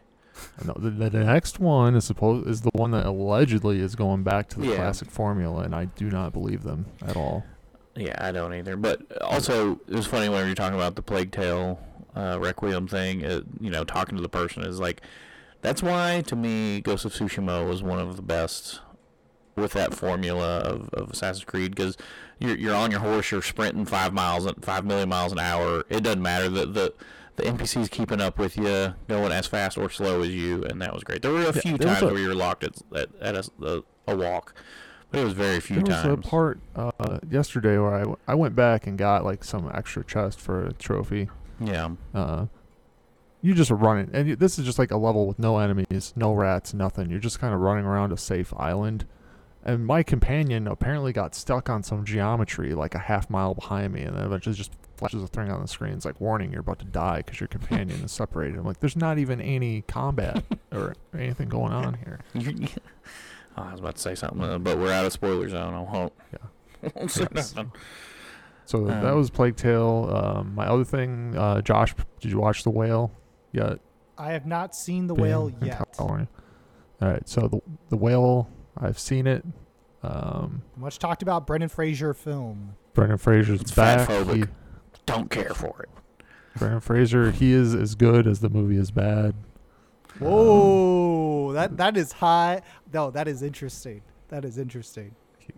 [0.65, 4.23] no, the, the the next one is supposed is the one that allegedly is going
[4.23, 4.75] back to the Yeah.
[4.77, 7.43] classic formula, and I do not believe them at all.
[7.95, 8.75] Yeah, I don't either.
[8.75, 11.77] But also, it was funny when you were talking about the Plague Tale
[12.15, 13.23] uh, Requiem thing.
[13.25, 15.01] Uh, you know, talking to the person is like,
[15.61, 18.81] that's why to me, Ghost of Tsushima was one of the best
[19.55, 21.97] with that formula of, of Assassin's Creed because
[22.39, 25.83] you're you're on your horse, you're sprinting five miles, five million miles an hour.
[25.89, 26.93] It doesn't matter the the
[27.37, 30.93] the NPCs keeping up with you, going as fast or slow as you, and that
[30.93, 31.21] was great.
[31.21, 33.35] There were a few there was times a- where you were locked at at, at
[33.35, 33.49] a,
[34.07, 34.53] a, a walk,
[35.09, 36.91] but it was very few There was a part uh,
[37.29, 41.29] yesterday where I, I went back and got like some extra chest for a trophy.
[41.59, 41.89] yeah.
[42.13, 42.47] Uh,
[43.41, 46.13] you just run it, and you, this is just like a level with no enemies,
[46.15, 47.09] no rats, nothing.
[47.09, 49.05] You're just kind of running around a safe island.
[49.63, 54.01] And my companion apparently got stuck on some geometry like a half mile behind me,
[54.01, 55.93] and then eventually just flashes a thing on the screen.
[55.93, 58.57] It's like warning, you're about to die because your companion is separated.
[58.57, 62.19] I'm like, there's not even any combat or anything going on here.
[63.57, 65.73] Oh, I was about to say something, uh, but we're out of spoiler zone.
[65.73, 66.13] I won't.
[66.31, 66.89] Yeah.
[66.95, 67.53] won't say Yes.
[67.53, 67.73] nothing.
[68.65, 70.09] So that Um, was Plague Tale.
[70.13, 73.11] Um, my other thing, uh, Josh, did you watch The Whale
[73.51, 73.79] yet?
[74.17, 75.77] I have not seen the whale yet.
[75.77, 76.27] California?
[77.01, 79.43] All right, so the the whale, I've seen it.
[80.03, 82.75] Um, Much talked about Brendan Fraser film.
[82.93, 84.07] Brendan Fraser's It's back.
[84.09, 84.35] fatphobic.
[84.47, 84.51] He,
[85.05, 85.89] Don't care for it.
[86.57, 89.33] Brendan Fraser, he is as good as the movie is bad.
[90.19, 92.61] Um, Whoa, that that is high.
[92.93, 94.01] No, that is interesting.
[94.29, 95.15] That is interesting.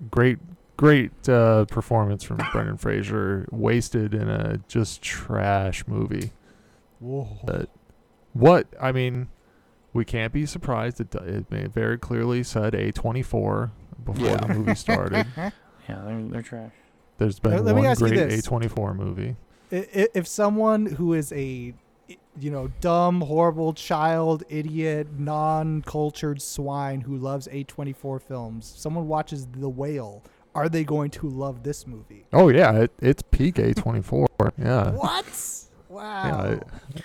[0.09, 0.39] great,
[0.77, 3.47] great uh, performance from Brendan Fraser.
[3.51, 6.31] Wasted in a just trash movie.
[6.99, 7.27] Whoa.
[7.43, 7.69] But
[8.33, 9.29] what I mean,
[9.93, 10.99] we can't be surprised.
[10.99, 13.71] It, it very clearly said A24
[14.05, 14.37] before Yeah.
[14.37, 15.25] the movie started.
[15.89, 16.71] Yeah, they're, they're trash.
[17.17, 18.47] There's been Let- let me one ask you great this.
[18.47, 19.35] A24 movie.
[19.69, 21.73] I- i- If someone who is a
[22.39, 29.67] you know dumb, horrible child, idiot, non-cultured swine who loves A24 films, someone watches The
[29.69, 30.23] Whale,
[30.55, 32.25] are they going to love this movie?
[32.31, 34.27] Oh yeah, it, it's peak A24.
[34.57, 35.25] yeah, What?
[35.89, 36.23] Wow.
[36.25, 36.45] yeah.
[36.51, 36.63] It,
[36.95, 37.03] it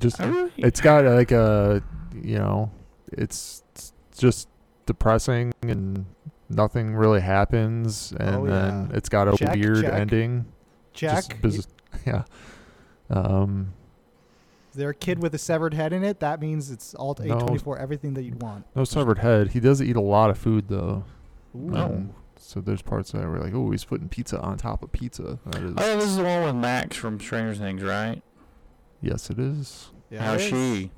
[0.00, 1.82] just really, it's got like a
[2.22, 2.70] you know,
[3.12, 4.48] it's, it's just
[4.86, 6.06] depressing and
[6.48, 8.96] nothing really happens, and Oh, then yeah.
[8.96, 9.92] it's got a Check, weird check.
[9.92, 10.46] ending.
[10.94, 11.66] Jack, Just biz-
[12.06, 12.22] yeah.
[13.10, 13.72] Um.
[14.70, 16.20] is there a kid with a severed head in it?
[16.20, 17.36] That means it's all No.
[17.38, 18.64] A24, everything that you'd want.
[18.74, 19.48] No severed head.
[19.48, 21.04] He does eat a lot of food though.
[21.54, 21.84] No.
[21.84, 25.38] Um, so there's parts that were like, oh, he's putting pizza on top of pizza.
[25.46, 28.22] That is, oh, this is the one with Max from Stranger Things, right?
[29.06, 29.90] Yes, it is.
[30.10, 30.78] Yeah, How's it is.
[30.78, 30.90] she?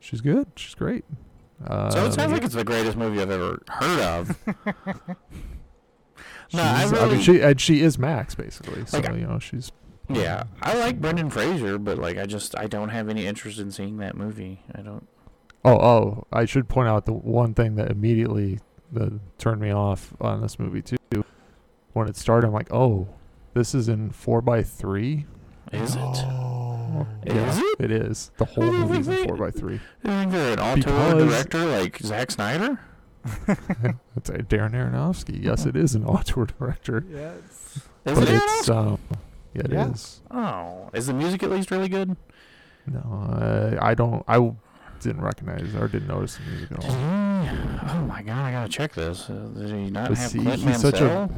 [0.00, 0.46] She's good.
[0.56, 1.04] She's great.
[1.66, 4.38] Uh, So it sounds like it's the greatest movie I've ever heard of.
[6.52, 8.86] No, I she's- really- mean, she and she is Max basically.
[8.86, 9.70] So Like, you know, she's
[10.08, 13.70] yeah, I like Brendan Fraser, but like I just I don't have any interest in
[13.70, 14.62] seeing that movie.
[14.74, 15.06] I don't.
[15.64, 16.26] Oh, oh!
[16.32, 18.60] I should point out the one thing that immediately
[18.92, 20.96] that turned me off on this movie too.
[21.92, 23.08] When it started, I'm like, "Oh,
[23.52, 25.26] this is in four by three.
[25.72, 26.24] Is it?
[26.90, 27.06] Oh.
[27.26, 27.76] Is it?
[27.80, 28.30] It is.
[28.38, 29.74] The whole I don't movie's in four they- by three.
[29.74, 32.80] You think they're an auteur director like Zack Snyder?
[33.46, 35.42] That's a Darren Aronofsky.
[35.42, 37.40] Yes, it is an auteur director, Yes.
[38.06, 38.40] Is but it?
[38.42, 38.98] it's um,
[39.54, 40.20] yeah, it is.
[40.32, 40.38] Yeah.
[40.38, 42.16] Oh, is the music at least really good?
[42.86, 44.24] No, I, I don't.
[44.26, 44.52] I
[45.00, 46.90] didn't recognize or didn't notice the music at all.
[46.90, 49.28] Oh my god, I gotta check this.
[49.28, 51.28] Uh, did he not But have see, Clint he's such a-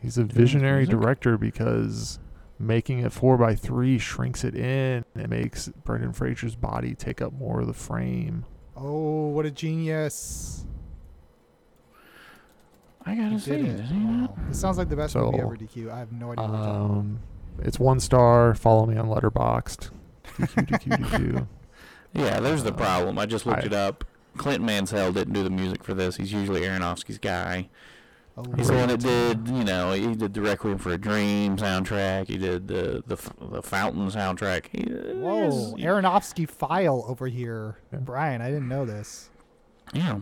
[0.00, 0.98] He's a his visionary music?
[1.00, 2.18] director because
[2.58, 5.04] making it four by three shrinks it in.
[5.14, 8.44] It makes Brendan Fraser's body take up more of the frame.
[8.76, 10.64] Oh, what a genius!
[13.04, 13.50] I gotta He see.
[13.52, 13.92] did Did it.
[13.92, 14.34] Wow.
[14.48, 15.56] This sounds like the best movie ever.
[15.56, 15.90] DQ.
[15.92, 16.42] I have no idea.
[16.42, 16.90] what we're talking about.
[16.98, 17.20] Um,
[17.60, 18.54] it's one star.
[18.54, 19.90] Follow me on Letterboxd.
[20.38, 21.46] DQ, DQ, DQ.
[22.14, 23.18] Yeah, there's the problem.
[23.18, 24.04] I just looked I- it up.
[24.38, 26.16] Clint Mansell didn't do the music for this.
[26.16, 27.68] He's usually Aronofsky's guy.
[28.38, 31.56] Oh, He's the one that did, you know, he did the Requiem for a Dream
[31.56, 32.26] soundtrack.
[32.28, 33.16] He did the the
[33.50, 34.66] the Fountain soundtrack.
[34.72, 34.82] He,
[35.18, 38.00] Whoa, he's- Aronofsky file over here, Yeah.
[38.00, 38.42] Brian.
[38.42, 39.30] I didn't know this.
[39.94, 40.20] Yeah.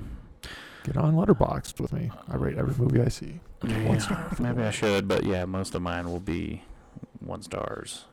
[0.84, 2.12] Get on Letterboxd with me.
[2.28, 3.40] I rate every movie I see.
[3.66, 6.62] Yeah, One star Maybe I should, but yeah, most of mine will be
[7.20, 8.04] one stars,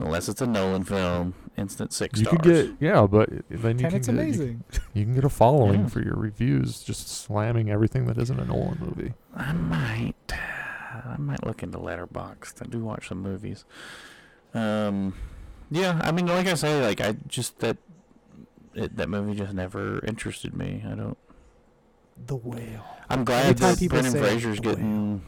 [0.00, 2.40] unless it's a Nolan film, instant six You stars.
[2.42, 4.64] could get yeah, but then you Tenet's can get, you, amazing.
[4.94, 5.86] you can get a following Yeah.
[5.88, 9.14] for your reviews, just slamming everything that isn't a Nolan movie.
[9.34, 12.62] I might, I might look into Letterboxd.
[12.62, 13.64] I do watch some movies.
[14.54, 15.14] Um,
[15.70, 17.76] yeah, I mean, like I say, like I just that
[18.74, 20.84] it, that movie just never interested me.
[20.86, 21.18] I don't.
[22.26, 22.84] The whale.
[23.08, 24.76] I'm glad Anytime that people Brendan Fraser's the whale.
[24.76, 25.22] getting.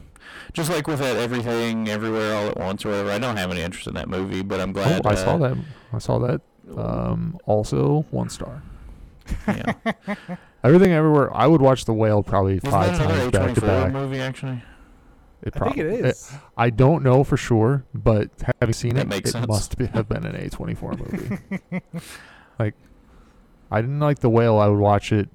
[0.53, 3.11] Just like with that everything, everywhere, all at once, or whatever.
[3.11, 5.01] I don't have any interest in that movie, but I'm glad.
[5.05, 5.57] oh, I uh, saw that.
[5.93, 6.41] I saw that.
[6.77, 8.61] Um, also one star.
[9.47, 9.73] yeah.
[10.63, 11.35] Everything everywhere.
[11.35, 13.91] I would watch The Whale probably Wasn't five that times back to back.
[13.91, 14.63] movie actually?
[15.41, 16.31] It I think it is.
[16.55, 18.29] I don't know for sure, but
[18.61, 19.47] having seen That it, makes it sense.
[19.47, 21.81] must be, have been an A24 movie.
[22.59, 22.75] like,
[23.69, 24.57] I didn't like The Whale.
[24.57, 25.27] I would watch it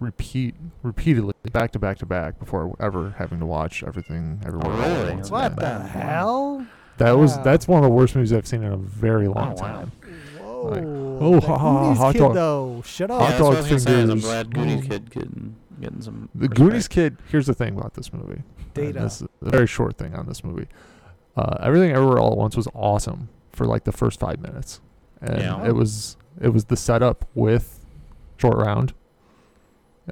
[0.00, 4.72] repeat repeatedly, back to back to back, before ever having to watch everything everywhere.
[4.72, 5.14] all at really?
[5.14, 5.82] once what again.
[5.82, 6.66] the hell?
[6.98, 9.62] That was that's one of the worst movies I've seen in a very long Oh,
[9.62, 9.68] wow.
[9.72, 9.92] time.
[10.40, 10.62] Whoa.
[10.68, 12.82] Like, oh, oh, ha, ha, Goonies hot kid, dog- though.
[12.86, 13.20] Shut up.
[13.20, 14.88] yeah, that's what I dog was say, I'm glad Goonies Ooh.
[14.88, 16.28] kid getting getting some.
[16.34, 16.56] The respect.
[16.60, 17.16] Goonies kid.
[17.30, 18.42] Here's the thing about this movie.
[18.74, 19.00] Data.
[19.00, 20.66] This is a very short thing on this movie.
[21.36, 24.80] Uh, Everything Everywhere All at Once was awesome for like the first five minutes,
[25.20, 25.64] and Yeah.
[25.66, 27.84] it was it was the setup with
[28.38, 28.94] short round,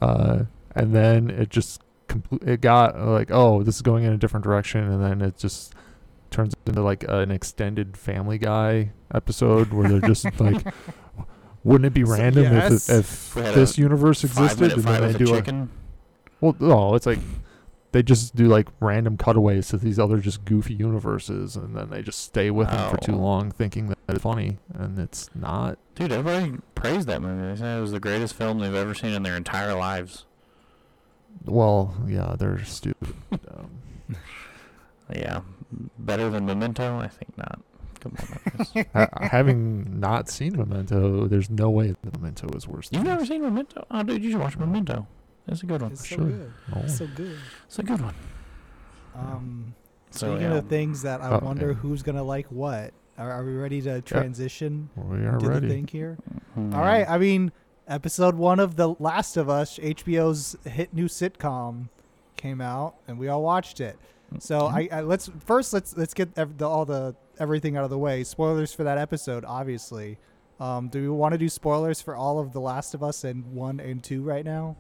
[0.00, 4.12] uh, and then it just compl- it got uh, like oh this is going in
[4.12, 5.74] a different direction, and then it just
[6.30, 10.64] turns into like an extended Family Guy episode where they're just like.
[11.64, 12.88] Wouldn't it be So- random yes.
[12.88, 15.68] if, if this a universe Five existed minute and then they a do a,
[16.40, 17.20] well, no, it's like
[17.92, 22.02] they just do like random cutaways to these other just goofy universes, and then they
[22.02, 23.18] just stay with them for too Oh.
[23.18, 25.78] long, thinking that it's funny, and it's not.
[25.94, 27.46] Dude, everybody praised that movie.
[27.48, 30.24] They said it was the greatest film they've ever seen in their entire lives.
[31.44, 33.14] Well, yeah, they're stupid.
[33.32, 33.70] um,
[35.14, 35.40] Yeah,
[35.98, 36.98] better than Memento?
[36.98, 37.60] I think not.
[38.00, 38.16] Come
[38.94, 42.88] on, having not seen Memento, there's no way that Memento is worse.
[42.90, 43.86] You've never seen Memento?
[43.90, 45.06] Oh, dude, you should watch Memento.
[45.48, 45.92] It's a good one.
[45.92, 46.24] It's so Sure.
[46.24, 46.52] good.
[46.74, 46.82] No.
[46.82, 47.38] It's so good.
[47.66, 48.14] It's a good one.
[49.14, 49.74] Um,
[50.10, 50.58] So, speaking yeah.
[50.58, 51.74] of things that I Oh, wonder yeah.
[51.74, 52.92] who's gonna like what.
[53.18, 54.90] Are, are we ready to transition?
[54.96, 55.68] We are do the ready.
[55.68, 56.18] thing here.
[56.58, 56.74] Mhm.
[56.74, 57.08] All right.
[57.08, 57.50] I mean,
[57.88, 61.88] episode one of The Last of Us, HBO's hit new sitcom,
[62.36, 63.96] came out, and we all watched it.
[64.38, 64.72] So Mhm.
[64.92, 67.98] I, I let's first let's let's get ev- the, all the everything out of the
[67.98, 68.22] way.
[68.24, 70.18] Spoilers for that episode, obviously.
[70.60, 73.44] Um, do we want to do spoilers for all of The Last of Us and
[73.54, 74.76] one and two right now?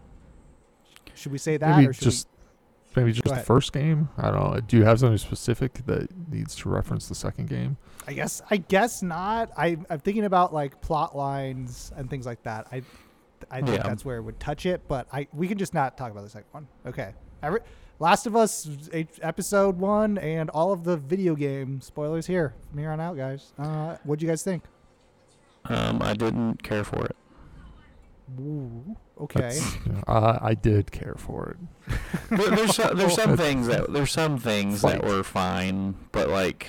[1.14, 2.28] Should we say that, maybe or should just
[2.96, 4.08] maybe just the first game.
[4.18, 4.60] I don't know.
[4.60, 7.76] Do you have something specific that needs to reference the second game?
[8.06, 9.50] I guess I guess not.
[9.56, 12.66] I I'm thinking about like plot lines and things like that.
[12.72, 12.82] I
[13.50, 13.82] I think Yeah.
[13.82, 16.30] that's where it would touch it, but I we can just not talk about the
[16.30, 16.68] second one.
[16.86, 17.14] Okay.
[17.42, 17.60] Every,
[17.98, 18.68] Last of Us
[19.20, 23.52] episode one and all of the video game spoilers here from here on out, guys.
[23.58, 24.64] Uh, what'd you guys think?
[25.66, 27.14] Um, I didn't care for it.
[28.40, 29.58] Ooh, okay.
[30.06, 31.96] Uh, I did care for it.
[32.30, 36.66] There- there's so, there's some things that there's some things that were fine, but like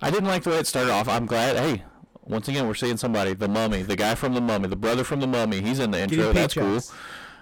[0.00, 1.08] I didn't like the way it started off.
[1.08, 1.56] I'm glad.
[1.56, 1.82] Hey,
[2.22, 3.34] once again, we're seeing somebody.
[3.34, 5.60] The Mummy, the guy from the Mummy, the brother from the Mummy.
[5.60, 6.32] He's in the intro.
[6.32, 6.80] That's cool.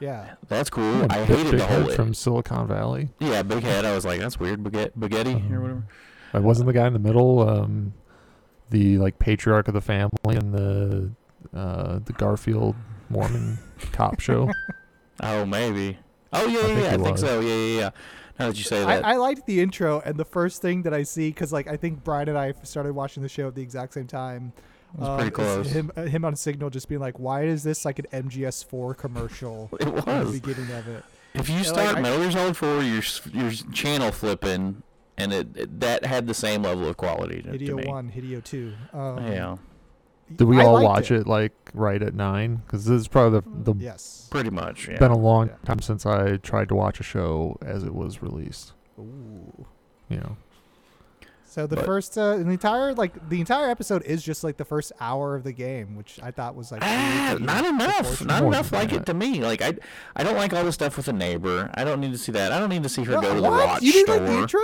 [0.01, 0.35] Yeah.
[0.49, 1.05] That's cool.
[1.11, 1.83] I Big- hated Big the whole.
[1.85, 3.11] Head from Silicon Valley.
[3.21, 3.85] yeah, big head.
[3.85, 4.63] I was like, that's weird.
[4.63, 5.85] Baguette, baguette Um, or whatever.
[6.35, 7.93] I wasn't the guy in the middle, um,
[8.71, 11.11] the like patriarch of the family and the
[11.55, 12.75] uh, the Garfield
[13.11, 13.59] Mormon
[13.93, 14.51] cop show.
[15.25, 15.99] Oh, maybe.
[16.33, 16.87] Oh yeah, I yeah, think yeah.
[16.89, 17.21] I think was.
[17.21, 17.41] so.
[17.41, 17.91] Yeah, yeah, yeah.
[18.41, 21.05] Now that you say that, I liked the intro and the first thing that I
[21.05, 23.93] see because like I think Brian and I started watching the show at the exact
[23.95, 24.53] same time.
[24.95, 25.71] it was Um, pretty is close.
[25.71, 29.69] Him, uh, him on Signal just being like, "Why is this like an MGS4 commercial?"
[29.81, 31.05] It in the beginning of it.
[31.35, 33.03] If you like, start I- Metal Gear Solid 4, you're
[33.33, 34.83] you're channel flipping,
[35.19, 37.85] and it, it that had the same level of quality to, to Hideo me.
[37.87, 38.73] one, Hideo two.
[38.93, 39.57] Um, yeah.
[40.37, 41.27] Did we I all watch it.
[41.27, 42.57] like right at nine?
[42.67, 44.29] Because this is probably the, the Yes.
[44.31, 44.89] Pretty much.
[44.89, 44.99] Yeah.
[44.99, 45.55] been a long Yeah.
[45.65, 48.73] time since I tried to watch a show as it was released.
[48.99, 49.67] Ooh.
[50.09, 50.37] You know,
[51.45, 54.65] So the But- first, uh, the entire like the entire episode is just like the
[54.65, 58.25] first hour of the game, which I thought was like Ah, not enough.
[58.25, 59.01] Not More enough like that.
[59.03, 59.43] it to me.
[59.45, 59.75] Like I,
[60.17, 61.71] I don't like all the stuff with the neighbor.
[61.75, 62.53] I don't need to see that.
[62.53, 63.67] I don't need to see her No, go to the what?
[63.67, 64.21] watch You didn't store.
[64.21, 64.61] like the intro?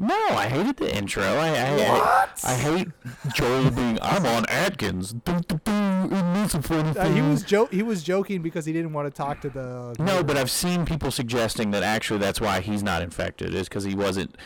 [0.00, 1.24] No, I hated the intro.
[1.24, 2.40] I, I, What?
[2.44, 2.88] I, I hate
[3.34, 3.98] Joel being.
[4.00, 5.14] I'm on Atkins.
[5.26, 9.94] Uh, he was jo- he was joking because he didn't want to talk to the.
[9.98, 13.84] No, but I've seen people suggesting that actually that's why he's not infected is because
[13.84, 14.36] he wasn't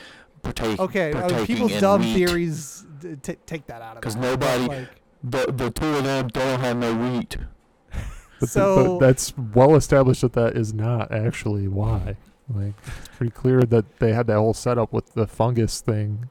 [0.43, 2.15] partake, okay, uh, partaking people's in dumb wheat.
[2.15, 2.87] theories.
[3.01, 4.89] d- t- take that out of 'Cause Because nobody- Like,
[5.25, 7.37] The the two of them don't have no wheat.
[7.91, 8.01] but,
[8.41, 12.17] the- So- but that's well established that that is not actually why.
[12.55, 16.29] Like it's pretty clear that they had that whole setup with the fungus thing.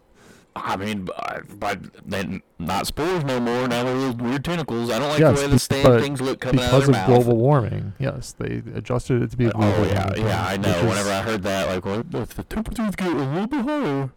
[0.53, 3.69] I mean, but, uh, but then not spores no more.
[3.69, 4.89] Now they're those weird tentacles.
[4.91, 6.89] I don't like Yes, the way the same but things look coming out because of
[6.89, 7.23] of their mouth.
[7.23, 7.93] global warming.
[7.99, 10.25] Yes, they adjusted it to be a Oh global yeah, warming.
[10.25, 10.67] yeah, I know.
[10.69, 13.61] which is- Whenever I heard that, like, well, if the temperatures get a little bit
[13.63, 14.09] higher,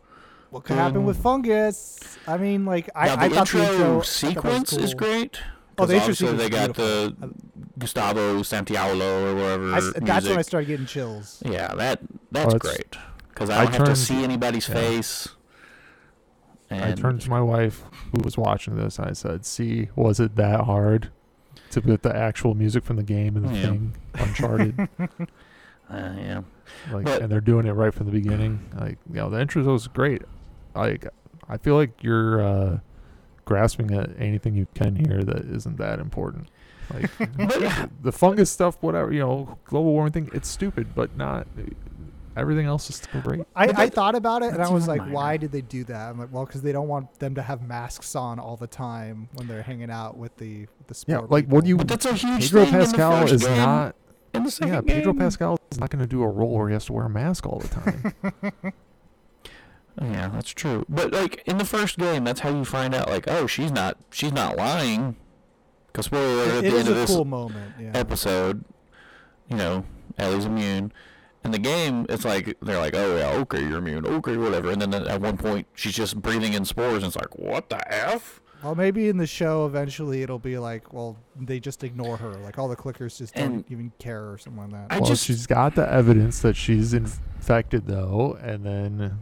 [0.50, 2.00] what could happen with fungus?
[2.26, 4.72] I mean, like I, now, the I thought the intro I thought that was sequence
[4.72, 5.40] is great.
[5.78, 7.28] Oh, the 'cause intro sequence they got beautiful.
[7.28, 7.34] the
[7.78, 9.72] Gustavo Santiago or whatever.
[9.74, 11.42] I s- that's when I started getting chills.
[11.44, 12.96] Yeah, that that's it's- great
[13.30, 14.74] because I I don't have to see anybody's yeah.
[14.74, 15.28] face.
[16.70, 18.98] I turned to my wife, who was watching this.
[18.98, 21.10] and I said, "See, was it that hard
[21.70, 23.62] to put the actual music from the game and the Yeah.
[23.66, 24.88] thing Uncharted?
[24.98, 25.16] uh,
[25.90, 26.40] yeah,
[26.90, 28.60] like, But- and they're doing it right from the beginning.
[28.76, 30.22] Like, you know, the intro was great.
[30.74, 31.06] Like,
[31.48, 32.78] I feel like you're uh,
[33.44, 36.48] grasping at anything you can here that isn't that important.
[36.92, 37.10] Like
[38.02, 40.30] the fungus stuff, whatever you know, global warming thing.
[40.34, 41.46] It's stupid, but not.
[42.36, 43.42] Everything else is still great.
[43.54, 46.10] I, I thought about it and I was even like, why did they do that?
[46.10, 49.28] I'm like, well, because they don't want them to have masks on all the time
[49.34, 51.30] when they're hanging out with the with the Yeah, sport.
[51.30, 51.76] like what do you?
[51.76, 53.56] but that's a huge Pedro thing in the Pascal first is game.
[53.56, 53.94] not.
[54.34, 55.20] in the second Yeah, Pedro game.
[55.20, 57.46] Pascal is not going to do a role where he has to wear a mask
[57.46, 58.14] all the time.
[60.00, 60.84] Yeah, that's true.
[60.88, 63.08] But like in the first game, that's how you find out.
[63.08, 65.16] Like, oh, she's not she's not lying.
[65.86, 67.74] Because spoiler alert, at it the end of this cool moment.
[67.80, 67.92] Yeah.
[67.94, 68.64] episode,
[69.48, 69.84] you know,
[70.18, 70.92] Ellie's immune.
[71.44, 74.70] In the game, it's like they're like, oh yeah, okay, you're immune, okay, whatever.
[74.70, 77.92] And then at one point, she's just breathing in spores, and it's like, what the
[77.92, 78.40] f?
[78.62, 82.32] Well, maybe in the show eventually it'll be like, well, they just ignore her.
[82.36, 84.86] Like all the clickers just don't even care or something like that.
[84.88, 89.18] I well, just- she's got the evidence that she's infected, though, and then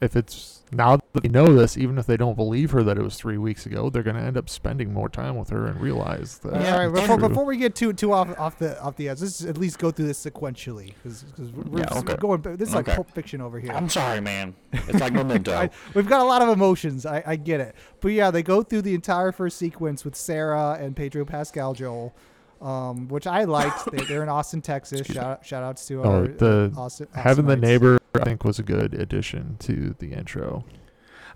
[0.00, 3.02] if it's now that they know this, even if they don't believe her that it
[3.02, 5.80] was three weeks ago, they're going to end up spending more time with her and
[5.80, 6.60] realize that.
[6.60, 7.28] Yeah, all right, before, true.
[7.28, 9.90] before we get too too off off the off the edge, let's at least go
[9.90, 12.12] through this sequentially because we're, Yeah, okay.
[12.12, 12.42] we're going.
[12.42, 13.72] This is like Pulp Fiction over here.
[13.72, 14.54] I'm sorry, man.
[14.72, 15.52] It's like Memento.
[15.52, 17.06] I, we've got a lot of emotions.
[17.06, 20.76] I, I get it, but yeah, they go through the entire first sequence with Sarah
[20.80, 22.14] and Pedro Pascal Joel,
[22.60, 23.90] um, which I liked.
[23.90, 25.06] they, they're in Austin, Texas.
[25.06, 28.58] Shout shout outs to Oh, our the- uh, Austin, Having the neighbor, I think, was
[28.58, 30.64] a good addition to the intro.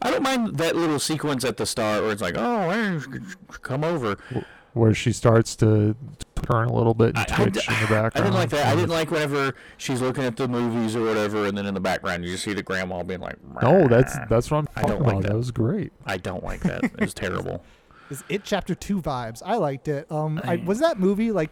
[0.00, 3.20] I don't mind that little sequence at the start where it's like, oh, hey,
[3.62, 4.16] come over.
[4.72, 5.94] where she starts to
[6.42, 8.12] turn a little bit and I- I in the background.
[8.16, 8.66] I didn't like that.
[8.66, 11.80] I didn't like whenever she's looking at the movies or whatever, and then in the
[11.80, 15.02] background you just see the grandma being like, No, that's that's what I'm I don't
[15.02, 15.22] like about.
[15.22, 15.28] that.
[15.28, 15.92] That was great.
[16.04, 16.82] I don't like that.
[16.82, 17.62] It was terrible.
[18.12, 19.42] It's It Chapter Two vibes.
[19.44, 20.10] I liked it.
[20.12, 21.50] Um, I, I- was that movie like?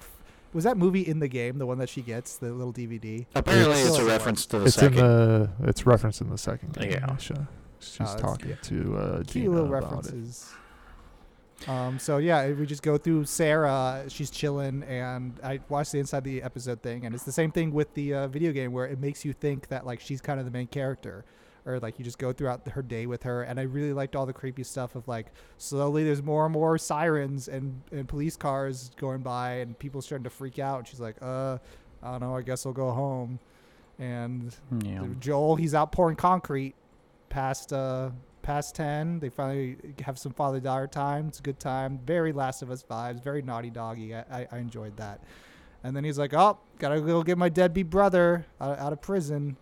[0.53, 1.59] Was that movie in the game?
[1.59, 3.25] The one that she gets, the little DVD.
[3.35, 4.99] Apparently, It's- it's a reference to the It's second.
[4.99, 6.91] in the it's referenced in the second game.
[6.91, 7.07] Yeah.
[7.13, 7.49] Misha.
[7.79, 8.57] She's that's- talking yeah.
[8.63, 10.51] to uh, cute Gina little references.
[11.69, 14.05] Um, so yeah, we just go through Sarah.
[14.09, 17.71] She's chilling, and I watched the inside the episode thing, and it's the same thing
[17.73, 20.47] with the uh, video game where it makes you think that like she's kind of
[20.47, 21.25] the main character,
[21.75, 23.43] or like you just go throughout her day with her.
[23.43, 25.27] And I really liked all the creepy stuff of like
[25.59, 30.25] slowly there's more and more sirens and and police cars going by, and people starting
[30.25, 30.79] to freak out.
[30.81, 31.59] And she's like, uh,
[32.03, 33.39] I don't know, I guess I'll go home.
[33.99, 35.05] And yeah.
[35.19, 36.75] Joel, he's out pouring concrete
[37.29, 38.11] past uh
[38.43, 39.21] past ten.
[39.21, 41.29] They finally have some father daughter time.
[41.29, 42.01] It's a good time.
[42.05, 43.23] Very Last of Us vibes.
[43.23, 44.15] Very naughty doggy.
[44.15, 45.23] I, I, I enjoyed that.
[45.85, 49.57] And then he's like, "Oh, gotta go get my deadbeat brother out, out of prison,"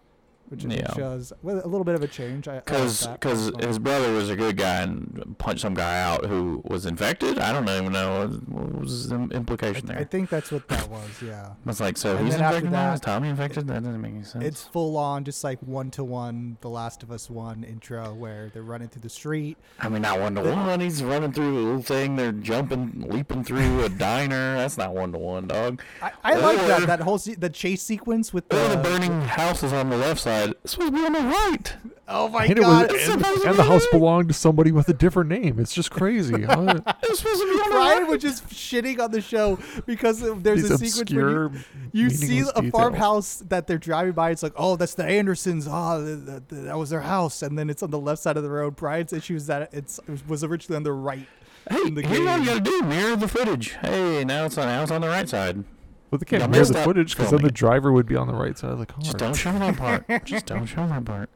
[0.49, 0.93] which, Yeah.
[0.95, 2.47] shows well, a little bit of a change.
[2.47, 3.67] Like Because because personally.
[3.67, 7.39] his brother was a good guy and punched some guy out who was infected.
[7.39, 9.99] I don't even know what was the implication there.
[9.99, 11.23] I think that's what that was.
[11.25, 11.51] Yeah.
[11.67, 12.89] It's like so And he's infected now.
[12.91, 13.67] that- Is Tommy infected?
[13.69, 14.45] That doesn't make any sense.
[14.45, 18.51] It's full on, just like one to one, The Last of Us One intro, where
[18.53, 19.59] they're running through the street.
[19.81, 20.81] I mean, not one to one.
[20.81, 22.17] He's running through a little thing.
[22.17, 24.57] They're jumping, leaping through a diner.
[24.57, 25.83] That's not one to one, dog.
[26.03, 29.73] I, I like that that whole se- the chase sequence with the the burning houses
[29.73, 30.55] on the left side side.
[30.65, 31.75] It's supposed to be on the right.
[32.11, 32.91] Oh my And, it was, god!
[32.95, 35.61] and, and the house belonged to somebody with a different name.
[35.61, 36.43] It's just crazy.
[36.43, 36.63] How-
[37.03, 38.09] It's supposed to be on the Brian right.
[38.09, 41.49] was just shitting on the show because there's these a sequence where
[41.93, 42.71] you, you see a details.
[42.71, 44.31] farmhouse that they're driving by.
[44.31, 45.67] It's like, oh, that's the Andersons.
[45.69, 47.43] Ah, oh, th- th- th- that was their house.
[47.43, 48.77] And then it's on the left side of the road.
[48.77, 51.27] Brian's issue is that it's, it was originally on the right.
[51.71, 53.73] Hey, in the here's what you gotta do: mirror the footage.
[53.83, 54.67] Hey, now it's on.
[54.67, 55.63] Now it's on the right side.
[56.11, 58.57] But they can't messed the footage because then the driver would be on the right
[58.57, 59.03] side of the car.
[59.03, 60.25] Just don't show that part.
[60.25, 61.31] Just don't show that part.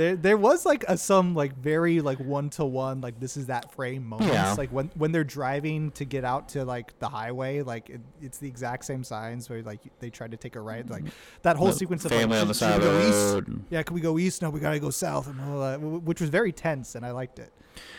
[0.00, 3.48] There, there was like a, some like very like one to one like this is
[3.48, 4.32] that frame moments.
[4.32, 4.54] Yeah.
[4.54, 8.38] Like when when they're driving to get out to like the highway, like it, it's
[8.38, 10.88] the exact same signs where like they tried to take a right.
[10.88, 11.04] Like
[11.42, 13.60] that whole The sequence of family like, on the side of the.
[13.68, 14.40] Yeah, can we go east?
[14.40, 17.10] No, we gotta go south, and all that, wh- which was very tense, and I
[17.10, 17.52] liked it.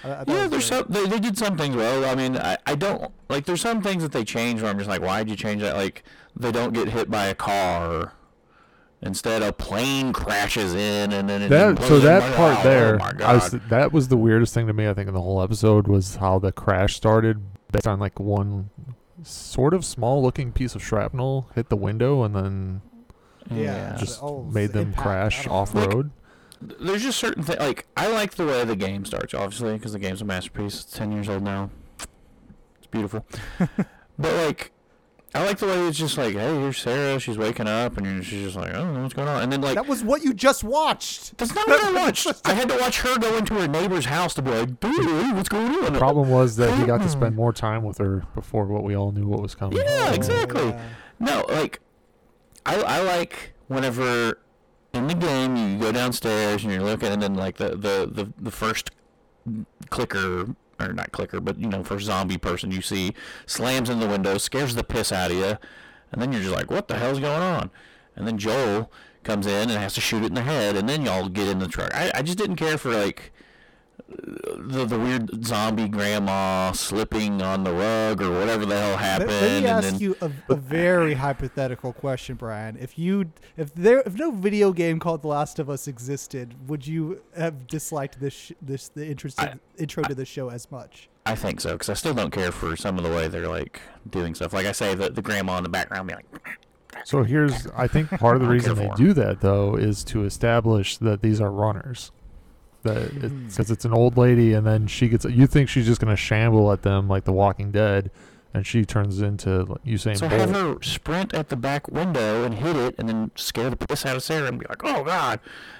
[0.03, 0.85] I, I Yeah, there's some.
[0.89, 2.03] They, they did some things well.
[2.05, 3.45] I mean, I, I don't like.
[3.45, 5.75] There's some things that they changed where I'm just like, why'd you change that?
[5.75, 6.03] Like,
[6.35, 8.13] they don't get hit by a car.
[9.03, 12.35] Instead, a plane crashes in, and then it that just so that up.
[12.35, 13.69] part Oh, there, Oh my I was, god!
[13.69, 14.87] that was the weirdest thing to me.
[14.87, 17.41] I think in the whole episode was how the crash started
[17.71, 18.69] based on like one
[19.23, 22.81] sort of small looking piece of shrapnel hit the window and then
[23.51, 25.57] Yeah, just oh, made them impact, crash don't know.
[25.59, 26.11] off Like, road.
[26.79, 27.59] There's just certain things.
[27.59, 30.81] Like, I like the way the game starts, obviously, because the game's a masterpiece.
[30.81, 31.71] It's ten years old now.
[32.77, 33.25] It's beautiful.
[34.19, 34.71] but like,
[35.33, 37.17] I like the way it's just like, hey, here's Sarah.
[37.17, 39.43] She's waking up, and you're, she's just like, I don't know what's going on.
[39.43, 41.37] And then like, that was what you just watched.
[41.37, 42.27] That's not what I watched.
[42.43, 45.47] I had to watch her go into her neighbor's house to be like, dude, what's
[45.47, 45.93] going on?
[45.93, 47.09] The problem was that he got to hmm.
[47.09, 49.77] spend more time with her before what we all knew what was coming.
[49.77, 50.67] Yeah, Oh, exactly.
[50.67, 50.89] yeah.
[51.19, 51.79] No, like,
[52.65, 54.37] I, I like whenever
[54.93, 58.33] in the game you go downstairs and you're looking, and then like the the the,
[58.37, 58.91] the first
[59.89, 60.55] clicker
[60.89, 63.13] or not clicker, but you know, first zombie person you see
[63.45, 65.57] slams in the window, scares the piss out of you,
[66.11, 67.71] and then you're just like, what the hell's going on?
[68.15, 68.91] And then Joel
[69.23, 71.59] comes in and has to shoot it in the head, and then y'all get in
[71.59, 71.93] the truck.
[71.93, 73.31] I, I just didn't care for like
[74.07, 79.29] the the weird zombie grandma slipping on the rug or whatever the hell happened.
[79.31, 82.77] let me and ask then, you a, a very hypothetical question, Brian.
[82.77, 86.85] If you, if there, if no video game called The Last of Us existed, would
[86.87, 91.09] you have disliked this, this the interesting I- intro to the show as much?
[91.25, 93.81] I think so because I still don't care for some of the way they're like
[94.09, 94.53] doing stuff.
[94.53, 96.25] Like I say, the the grandma in the background be like,
[97.05, 100.97] So here's, I think part of the reason they do that though is to establish
[100.97, 102.11] that these are runners.
[102.83, 103.11] That
[103.47, 105.25] because it's an old lady, and then she gets.
[105.25, 108.09] You think she's just gonna shamble at them like The Walking Dead,
[108.53, 110.39] and she turns into like, Usain so Bolt.
[110.41, 114.05] have her sprint at the back window and hit it, and then scare the piss
[114.05, 115.39] out of Sarah and be like, oh god,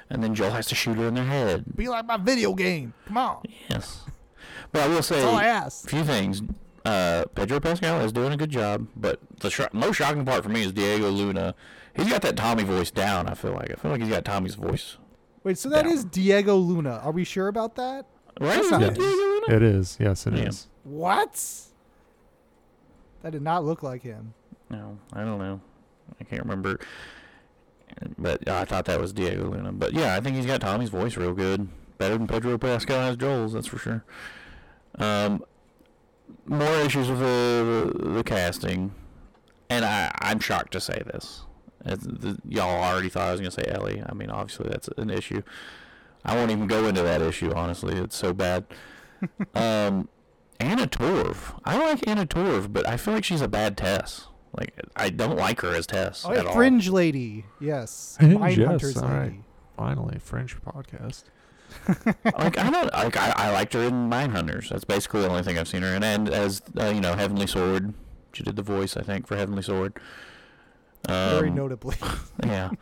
[0.10, 1.66] and then Joel has to shoot her in the head.
[1.76, 2.94] Be like my video game.
[3.08, 3.44] Come on.
[3.70, 4.04] Yes,
[4.72, 5.90] but I will say That's all I a ask.
[5.90, 6.42] few things.
[6.86, 10.50] Uh, Pedro Pascal is doing a good job, but the sho- most shocking part for
[10.50, 11.54] me is Diego Luna.
[11.96, 13.28] He's got that Tommy voice down.
[13.28, 14.98] I feel like I feel like he's got Tommy's voice.
[15.44, 15.94] Wait, so that down.
[15.94, 17.02] is Diego Luna.
[17.04, 18.06] Are we sure about that?
[18.40, 18.56] Right?
[18.56, 18.94] That's not that.
[18.94, 19.46] Diego Luna?
[19.56, 19.98] It is.
[20.00, 20.68] Yes, it is.
[20.86, 20.92] Yeah.
[20.92, 21.46] What?
[23.24, 24.34] That did not look like him.
[24.70, 25.60] No, I don't know.
[26.20, 26.80] I can't remember.
[28.18, 29.72] But I thought that was Diego Luna.
[29.74, 31.68] But yeah, I think he's got Tommy's voice real good.
[31.98, 34.04] Better than Pedro Pascal has Joel's, that's for sure.
[34.96, 35.44] Um,
[36.46, 38.94] more issues with the, the, the casting.
[39.70, 41.44] And I, I'm shocked to say this.
[41.86, 44.04] It's, the, y'all already thought I was going to say Ellie.
[44.06, 45.42] I mean, obviously that's an issue.
[46.24, 47.96] I won't even go into that issue, honestly.
[47.98, 48.66] It's so bad.
[49.56, 50.08] um,
[50.60, 51.60] Anna Torv.
[51.66, 54.28] I like Anna Torv, but I feel like she's a bad Tess.
[54.58, 56.56] Like, I don't like her as Tess Oh, at yeah, all.
[56.56, 57.46] Fringe Lady.
[57.60, 58.18] Yes.
[58.20, 59.24] Fringe, Mindhunters yes, all right.
[59.24, 59.44] Lady.
[59.78, 61.24] Finally, French podcast.
[62.38, 64.68] like I don't like I, I liked her in Mindhunters.
[64.70, 66.04] That's basically the only thing I've seen her in.
[66.04, 67.94] And as uh, you know, Heavenly Sword.
[68.34, 69.94] She did the voice, I think, for Heavenly Sword.
[71.08, 71.96] Um, Very notably.
[72.46, 72.70] Yeah.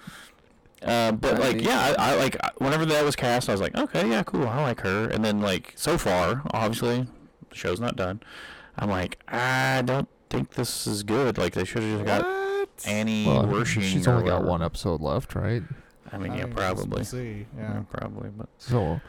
[0.82, 3.60] Uh, but That'd like, be- yeah, I, I like whenever that was cast, I was
[3.60, 5.10] like, okay, yeah, cool, I like her.
[5.10, 7.06] And then like so far, obviously,
[7.50, 8.22] the show's not done.
[8.78, 11.38] I'm like, I don't think this is good.
[11.38, 12.70] Like they should have just got what?
[12.88, 13.82] Annie Well, Wersching.
[13.82, 15.64] she's or only got one episode left, right?
[16.14, 16.86] I mean, I yeah, mean, probably.
[16.88, 17.46] We'll see.
[17.58, 17.82] Yeah, Yeah.
[17.92, 18.30] probably.
[18.30, 19.02] But So,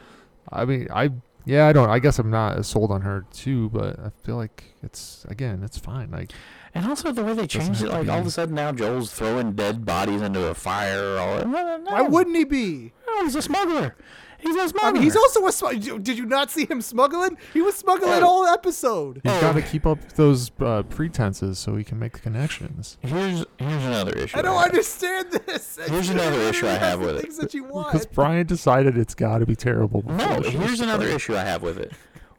[0.51, 1.09] I mean, I
[1.45, 1.89] yeah, I don't.
[1.89, 5.63] I guess I'm not as sold on her too, but I feel like it's again,
[5.63, 6.11] it's fine.
[6.11, 6.31] Like
[6.73, 9.53] And also the way they changed it, like all of a sudden now Joel's throwing
[9.53, 11.17] dead bodies into a fire.
[11.17, 11.91] All no, no, no.
[11.91, 12.93] Why wouldn't he be?
[13.07, 13.95] No, he's a smuggler.
[14.41, 14.89] He's a smuggler.
[14.89, 15.99] I mean, he's also a smuggler.
[15.99, 17.37] Did you not see him smuggling?
[17.53, 18.27] He was smuggling Oh.
[18.27, 19.21] all episode.
[19.23, 19.41] he's Oh.
[19.41, 22.97] got to keep up those uh, pretenses so he can make the connections.
[23.01, 24.37] Here's here's another issue.
[24.37, 24.65] I don't have.
[24.69, 25.77] understand this.
[25.87, 27.37] Here's another issue I have the with it.
[27.37, 27.91] That you want.
[27.91, 30.03] Because Brian decided it's got to be terrible.
[30.07, 31.15] No, here's another started.
[31.15, 31.91] issue I have with it.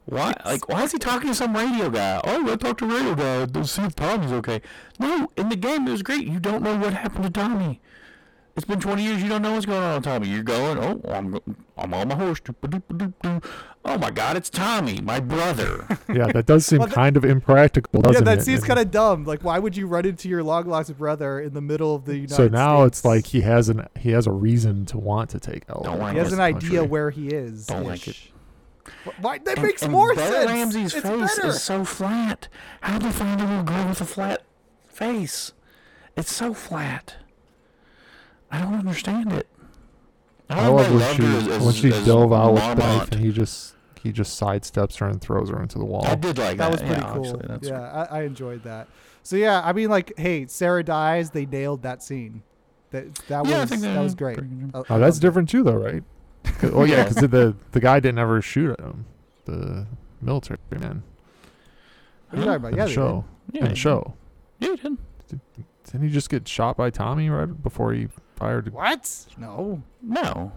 [0.05, 2.19] Why, like, why is he talking to some radio guy?
[2.25, 4.61] Oh, I talked to radio guy to see if Tommy's okay.
[4.99, 6.27] No, in the game it was great.
[6.27, 7.79] You don't know what happened to Tommy.
[8.55, 9.23] It's been 20 years.
[9.23, 10.27] You don't know what's going on Tommy.
[10.27, 11.39] You're going, oh, I'm,
[11.75, 12.39] I'm on my horse.
[13.85, 15.87] Oh my God, it's Tommy, my brother.
[16.13, 18.43] Yeah, that does seem Well, that- kind of impractical, yeah, doesn't that it?
[18.43, 19.23] seems kind of dumb.
[19.25, 22.13] Like, why would you run into your long lost brother in the middle of the
[22.15, 25.39] United So now it's like he has an he has a reason to want to
[25.39, 25.83] take Ella.
[25.85, 26.87] Don't like he has this an idea country.
[26.87, 27.65] where he is.
[27.65, 28.17] Don't like it.
[29.19, 29.39] Why?
[29.39, 30.51] That And- makes and more Bella sense.
[30.51, 31.47] Ramsey's it's face better.
[31.47, 32.47] is so flat.
[32.81, 34.43] How'd you find a little girl with a flat
[34.87, 35.53] face?
[36.15, 37.15] It's so flat.
[38.53, 39.47] I don't understand it.
[40.49, 43.11] I love when loved she as- as- when she as dove out with the knife
[43.11, 46.05] and he just he just sidesteps her and throws her into the wall.
[46.05, 46.71] I did like that that.
[46.71, 47.25] was pretty yeah, cool.
[47.25, 48.87] obviously, that's- Yeah, I, I enjoyed that.
[49.23, 51.29] So yeah, I mean, like, hey, Sarah dies.
[51.31, 52.43] They nailed that scene.
[52.91, 54.37] That that yeah, was think that was great.
[54.37, 54.71] pretty good.
[54.75, 56.03] I- I Oh, that's different too, though, right?
[56.43, 57.09] 'Cause- Oh yeah, Yeah.
[57.09, 59.05] because the the guy didn't ever shoot at him.
[59.45, 59.87] The
[60.21, 61.01] military man
[62.29, 62.71] What are you talking about?
[62.73, 63.25] in Yeah, the they show.
[63.51, 64.13] Yeah, in the show,
[64.59, 64.97] Yeah, he did.
[65.85, 68.07] didn't he just get shot by Tommy right before he
[68.43, 68.65] fired?
[68.65, 68.73] did.
[68.73, 69.25] What?
[69.37, 69.83] No.
[70.01, 70.51] No.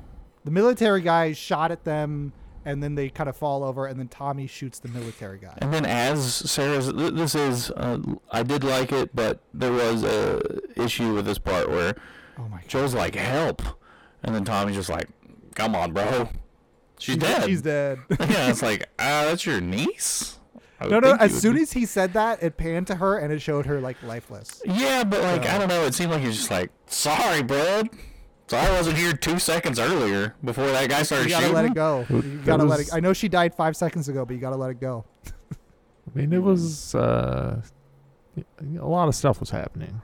[0.44, 2.32] The military guy shot at them,
[2.64, 5.56] and then they kind of fall over, and then Tommy shoots the military guy.
[5.58, 7.98] And then as Sarah's, th- this is, uh,
[8.30, 10.40] I did like it, but there was a
[10.76, 11.94] issue with this part where
[12.38, 12.68] Oh my god.
[12.68, 13.62] Joe's like, "Help,"
[14.22, 15.08] and then Tommy's just like,
[15.54, 16.28] "Come on, bro,
[16.98, 17.98] she's She- dead." She's dead.
[18.20, 20.38] yeah, it's like, ah, that's your niece.
[20.80, 21.12] I would no, no.
[21.14, 23.80] As soon be- as he said that, it panned to her, and it showed her
[23.80, 24.60] like lifeless.
[24.64, 25.84] yeah, but like, So- I don't know.
[25.84, 27.88] It seemed like he was just like, "Sorry, bud."
[28.48, 31.54] So I wasn't here two seconds earlier before that guy started You gotta shooting.
[31.56, 32.06] let it go.
[32.08, 32.90] You it gotta let it.
[32.92, 35.04] I know she died five seconds ago, but you gotta let it go.
[35.24, 37.60] I mean, it was uh,
[38.60, 40.00] a lot of stuff was happening.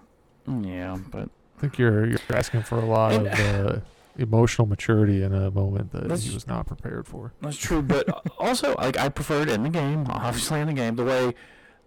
[0.62, 3.80] Yeah, but I think you're you're asking for a lot of uh,
[4.18, 7.32] emotional maturity in a moment that That's- he was not prepared for.
[7.40, 8.06] That's true, but
[8.38, 11.34] also like I preferred in the game, obviously in the game, the way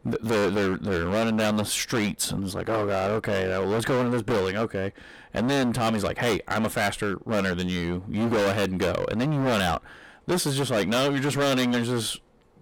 [0.03, 3.99] they're they're they're running down the streets and it's like, oh god, okay, let's go
[3.99, 4.93] into this building, okay,
[5.33, 8.79] and then Tommy's like, hey, I'm a faster runner than you, you go ahead and
[8.79, 9.83] go, and then you run out.
[10.27, 11.69] This is just like, no, you're just running.
[11.69, 12.19] There's this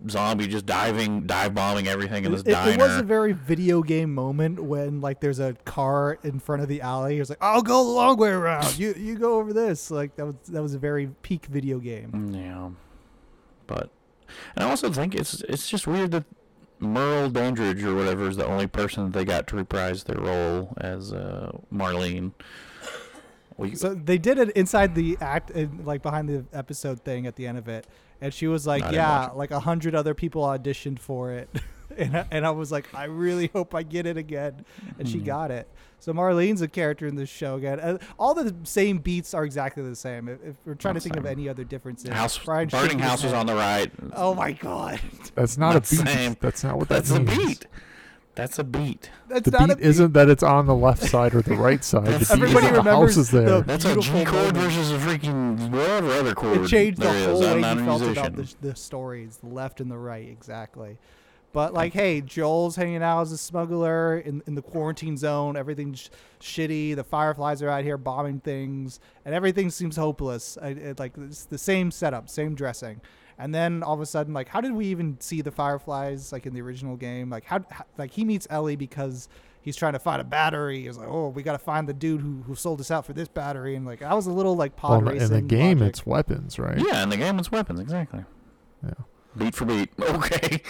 [0.09, 2.71] zombie just diving, dive bombing everything in this It, it- diner.
[2.71, 6.67] it was a very video game moment when like there's a car in front of
[6.67, 7.19] the alley.
[7.19, 8.77] It's like I'll go the long way around.
[8.77, 9.89] You you go over this.
[9.91, 12.11] Like that was that was a very peak video game.
[12.11, 12.69] Mm, Yeah,
[13.67, 13.89] but
[14.55, 16.25] and I also think it's it's just weird that
[16.79, 20.73] Merle Dandridge or whatever is the only person that they got to reprise their role
[20.81, 22.33] as uh, Marlene.
[23.55, 27.35] We, So they did it inside the act, in, like behind the episode thing at
[27.35, 27.85] the end of it,
[28.23, 31.49] and she was like, didn't "Yeah, like a hundred other people auditioned for it,"
[31.97, 34.65] and I, and I was like, "I really hope I get it again,"
[34.97, 35.25] and she Mhm.
[35.25, 35.67] got it.
[35.99, 37.79] So Marlene's a character in this show again.
[37.79, 40.27] Uh, all the same beats are exactly the same.
[40.27, 43.23] If, if we're trying Not to think of any other differences, house Brian burning house
[43.23, 43.91] was on the right.
[44.13, 44.99] Oh my god,
[45.35, 46.07] That's not, Not a beat.
[46.07, 46.37] same.
[46.41, 47.67] That's not what That's that a beat.
[48.35, 49.11] That's a beat.
[49.27, 51.83] that's The not a beat isn't that it's on the left side or the right
[51.83, 52.05] side.
[52.07, 53.45] The Everybody is the remembers house is there.
[53.45, 56.57] the- That's a Beautiful G chord versus a freaking whatever other chord.
[56.61, 59.91] It changed the whole I'm way you felt about the, the stories, the left and
[59.91, 60.97] the right, exactly.
[61.51, 65.55] But like, hey, Joel's hanging out as a smuggler in, in the quarantine zone.
[65.55, 66.09] Everything's
[66.41, 66.95] shitty.
[66.95, 70.57] The fireflies are out here bombing things, and everything seems hopeless.
[70.59, 72.99] I, it, like it's the same setup, same dressing.
[73.37, 76.45] And then all of a sudden, like, how did we even see the fireflies like
[76.45, 77.29] in the original game?
[77.29, 79.27] Like, how, how like he meets Ellie because
[79.61, 80.83] he's trying to find a battery.
[80.83, 83.13] He's like, oh, we got to find the dude who, who sold us out for
[83.13, 83.75] this battery.
[83.75, 85.89] And like, I was a little like Well, pod in the- in the game, logic.
[85.89, 86.77] it's weapons, right?
[86.77, 88.23] Yeah, in the game it's weapons exactly.
[88.85, 88.91] Yeah.
[89.37, 89.89] Beat for beat.
[89.99, 90.61] Okay.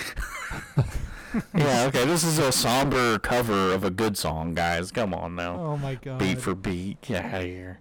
[1.55, 1.85] yeah.
[1.87, 2.05] Okay.
[2.05, 4.91] This is a somber cover of a good song, guys.
[4.91, 5.55] Come on now.
[5.59, 6.19] Oh my god.
[6.19, 7.01] beat for beat.
[7.01, 7.79] Get out of here.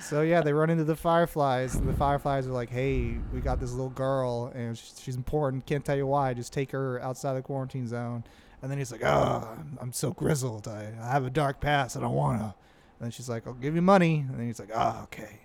[0.00, 3.60] So yeah, they run into the fireflies, and the fireflies are like, "Hey, we got
[3.60, 5.66] this little girl, and she's, she's important.
[5.66, 6.34] Can't tell you why.
[6.34, 8.24] Just take her outside the quarantine zone."
[8.62, 10.68] And then he's like, "Oh, I'm, I'm so grizzled.
[10.68, 11.96] I, I have a dark past.
[11.96, 12.54] I don't wanna."
[12.98, 15.40] And then she's like, "I'll give you money." And then he's like, "Oh, okay."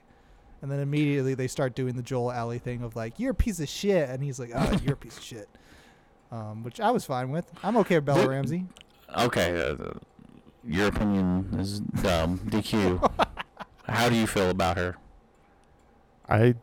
[0.62, 3.60] And then immediately they start doing the Joel Ellie thing of like, "You're a piece
[3.60, 5.50] of shit," and he's like, "Oh, you're a piece of shit,"
[6.32, 7.46] um, which I was fine with.
[7.62, 8.66] I'm okay with Bella Ramsey.
[9.18, 9.60] Okay.
[9.62, 9.94] Uh,
[10.64, 12.40] your opinion is dumb.
[12.40, 13.28] DQ.
[13.88, 14.96] How do you feel about her?
[16.28, 16.56] I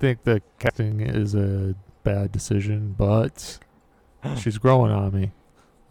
[0.00, 3.58] think the casting is a bad decision, but
[4.38, 5.32] she's growing on me.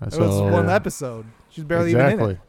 [0.02, 1.26] It was one episode.
[1.50, 2.34] She's barely even in exactly.
[2.34, 2.40] it.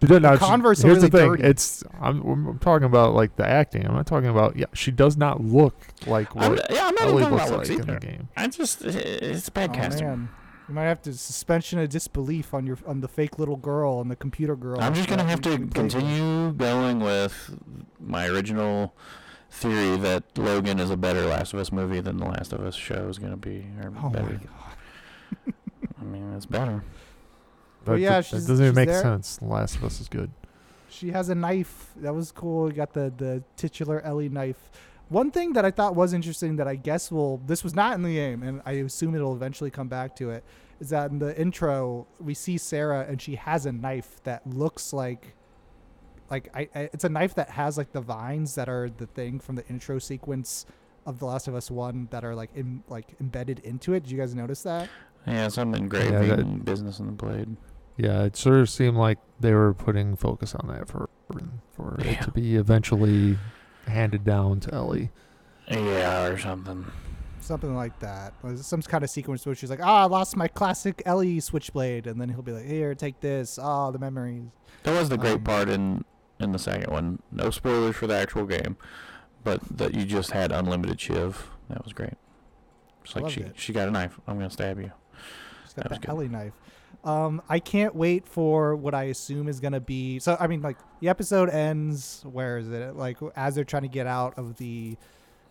[0.00, 0.38] She did not.
[0.38, 1.32] she- Converse are here's the thing.
[1.32, 1.42] dirty.
[1.42, 3.86] It's I'm, I'm talking about like the acting.
[3.86, 4.56] I'm not talking about.
[4.56, 5.74] Yeah, she does not look
[6.06, 8.28] like I'm, yeah, I'm not Ellie even talking looks about like looks in the game.
[8.36, 10.06] I just it's bad Oh casting.
[10.06, 10.28] man,
[10.70, 14.08] you might have to suspension of disbelief on your on the fake little girl and
[14.10, 14.80] the computer girl.
[14.80, 15.74] I'm just gonna have to we with.
[15.74, 17.58] continue going with
[17.98, 18.94] my original
[19.50, 22.76] theory that Logan is a better Last of Us movie than the Last of Us
[22.76, 23.66] show is gonna be.
[23.82, 24.38] Or Oh my god.
[26.00, 26.84] I mean, it's better.
[27.84, 29.02] Well, That, yeah, that she's- doesn't even make there.
[29.02, 29.36] sense.
[29.38, 30.30] The Last of Us is good.
[30.88, 31.90] She has a knife.
[31.96, 32.68] That was cool.
[32.68, 34.70] You got the the titular Ellie knife.
[35.10, 38.02] One thing that I thought was interesting that I guess will this was not in
[38.02, 40.44] the game, and I assume it'll eventually come back to it.
[40.78, 44.92] Is that in the intro we see Sarah and she has a knife that looks
[44.92, 45.34] like
[46.30, 49.40] like I, I it's a knife that has like the vines that are the thing
[49.40, 50.64] from the intro sequence
[51.04, 54.04] of The Last of Us One that are like in like embedded into it.
[54.04, 54.88] Did you guys notice that?
[55.26, 57.56] Yeah, some engraving that- business in the blade.
[57.96, 61.10] Yeah, it sort of seemed like they were putting focus on that for
[61.72, 63.36] for it to be eventually
[63.90, 65.10] handed down to Ellie.
[65.68, 66.84] Yeah, or something.
[67.40, 68.34] Something like that.
[68.42, 72.06] Or Some kind of sequence where she's like, "Ah, I lost my classic Ellie switchblade,"
[72.06, 73.58] and then he'll be like, "Here, take this.
[73.58, 74.44] Ah, the memories."
[74.82, 76.04] That was the great Um, part in
[76.38, 77.20] in the second one.
[77.30, 78.76] No spoilers for the actual game,
[79.44, 81.50] but that you just had unlimited shiv.
[81.68, 82.14] That was great.
[83.04, 83.52] It's like she it.
[83.58, 84.18] she got a knife.
[84.26, 84.90] I'm gonna stab you.
[85.64, 86.08] She's got That the.
[86.08, 86.52] Ellie knife.
[87.04, 90.18] Um, I can't wait for what I assume is gonna be.
[90.18, 92.22] So I mean, like the episode ends.
[92.30, 92.96] Where is it?
[92.96, 94.96] Like as they're trying to get out of the,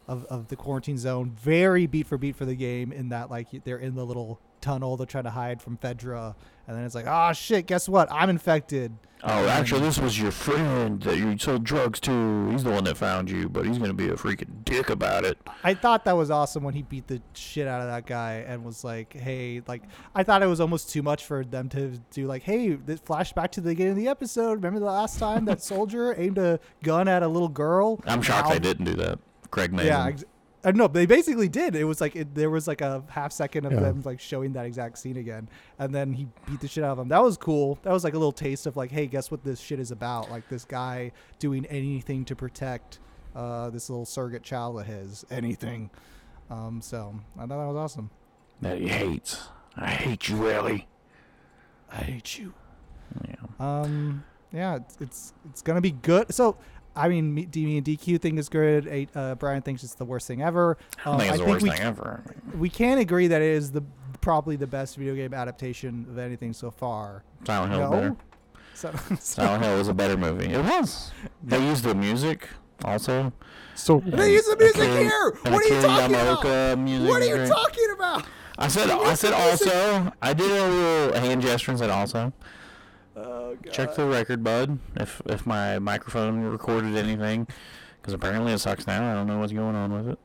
[0.08, 1.32] of, of the quarantine zone.
[1.32, 2.92] Very beat for beat for the game.
[2.92, 4.98] In that like they're in the little tunnel.
[4.98, 6.36] They're trying to hide from Fedra,
[6.70, 8.08] and then it's like, oh shit, guess what?
[8.12, 8.94] I'm infected.
[9.24, 12.50] Oh, actually, this was your friend that you sold drugs to.
[12.52, 15.38] He's the one that found you, but he's gonna be a freaking dick about it.
[15.64, 18.64] I thought that was awesome when he beat the shit out of that guy and
[18.64, 19.82] was like, "Hey, like
[20.16, 23.50] I thought it was almost too much for them to do like, hey, this flashback
[23.52, 24.52] to the beginning of the episode.
[24.54, 28.00] Remember the last time that soldier aimed a gun at a little girl?
[28.06, 29.20] I'm shocked Now- they didn't do that.
[29.52, 29.88] Craig Mazin.
[29.88, 30.24] Yeah, ex-
[30.64, 31.76] uh, no, they basically did.
[31.76, 33.80] It was like it, there was like a half second of Yeah.
[33.80, 35.48] them like showing that exact scene again,
[35.78, 37.08] and then he beat the shit out of him.
[37.08, 37.80] That was cool.
[37.84, 40.30] That was like a little taste of like, hey, guess what this shit is about?
[40.30, 43.00] Like this guy doing anything to protect
[43.36, 45.90] uh, this little surrogate child of his, anything.
[46.50, 48.10] Um, so I thought that was awesome.
[48.62, 49.48] that he hates.
[49.78, 50.88] I hate you, Ellie.
[51.92, 52.54] I hate you.
[53.28, 53.36] Yeah.
[53.60, 56.34] Um, yeah, it's it's, it's gonna be good.
[56.34, 56.58] So.
[56.96, 59.08] I mean, me, me and DQ think it's good.
[59.16, 60.78] Uh, Brian thinks it's the worst thing ever.
[61.06, 62.24] I Um, think it's the worst we, thing ever.
[62.58, 63.84] we can agree that it is the
[64.22, 67.24] probably the best video game adaptation of anything so far.
[67.46, 68.10] Silent Hill better.
[68.10, 68.18] No,
[68.74, 70.48] so, Silent Hill was a better movie.
[70.48, 71.12] It was.
[71.44, 72.48] They used the music
[72.84, 73.32] also.
[73.76, 75.38] So They use the music Akira- here.
[75.46, 76.40] and What are you talking about?
[76.44, 78.26] Yamaoka music What are you talking about?
[78.58, 80.12] I said I said also.
[80.22, 82.34] I did a little hand gesture and said also.
[83.16, 83.74] Oh god.
[83.74, 84.80] Check the record, bud.
[84.96, 87.48] If if my microphone recorded anything,
[88.02, 89.12] because apparently it sucks now.
[89.12, 90.20] I don't know what's going on with it.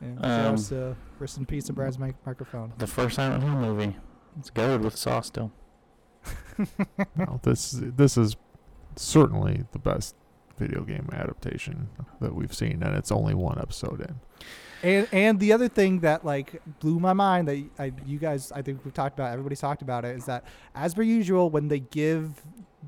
[0.00, 2.72] Yeah, um, just, uh, rest in peace to Brad's mic- microphone.
[2.78, 3.96] The first Silent Hill movie.
[4.38, 5.52] It's good with sauce still.
[7.16, 8.36] no, this this is
[8.96, 10.16] certainly the best
[10.58, 11.88] video game adaptation
[12.20, 14.20] that we've seen, and it's only one episode in.
[14.84, 18.60] And and the other thing that like blew my mind that I, you guys I
[18.60, 21.80] think we've talked about everybody's talked about it is that as per usual when they
[21.80, 22.42] give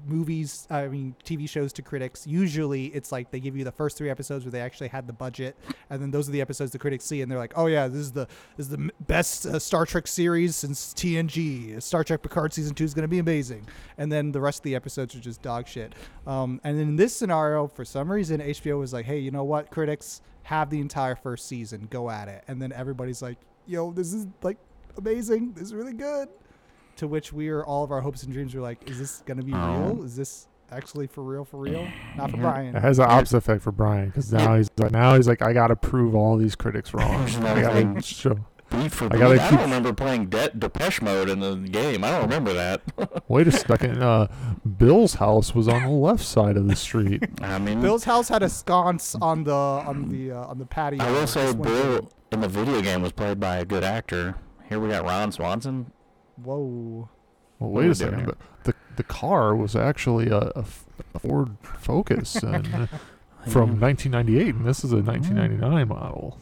[0.07, 3.97] movies I mean TV shows to critics usually it's like they give you the first
[3.97, 5.57] three episodes where they actually had the budget
[5.89, 8.03] and then those are the episodes the critics see and they're like oh yeah this
[8.03, 8.27] is the
[8.59, 12.85] this is the best uh, Star Trek series since TNG Star Trek Picard season 2
[12.85, 13.67] is going to be amazing.
[13.97, 15.95] And then the rest of the episodes are just dog shit.
[16.27, 19.71] Um, and in this scenario for some reason HBO was like hey you know what
[19.71, 23.37] critics have the entire first season go at it and then everybody's like
[23.67, 24.57] yo this is like
[24.97, 26.29] amazing this is really good
[26.95, 29.43] to which we are all of our hopes and dreams were like is this gonna
[29.43, 29.93] be Oh.
[29.95, 31.87] real is this actually for real for real
[32.17, 35.15] not for brian It has the opposite effect for Brian because now he's like now
[35.17, 37.25] he's like I gotta prove all these critics wrong.
[37.25, 38.39] There's I gotta show.
[38.71, 39.17] Beat for I beat.
[39.17, 42.03] I, gotta I don't remember playing De- Depeche Mode in the game.
[42.03, 42.83] I don't remember that.
[43.29, 44.03] Wait a second.
[44.03, 44.27] Uh,
[44.77, 47.23] Bill's house was on the left side of the street.
[47.41, 51.03] I mean, bill's house had a sconce on the on the uh, on the patio
[51.05, 54.35] I will say Bill in the video game was played by a good actor.
[54.69, 55.93] Here we got Ron Swanson.
[56.43, 57.09] whoa
[57.61, 58.19] Well, wait a second.
[58.19, 58.27] here?
[58.65, 60.65] The, the the car was actually a
[61.21, 62.67] Ford Focus and,
[63.49, 66.39] from 1998, and this is a 1999 model.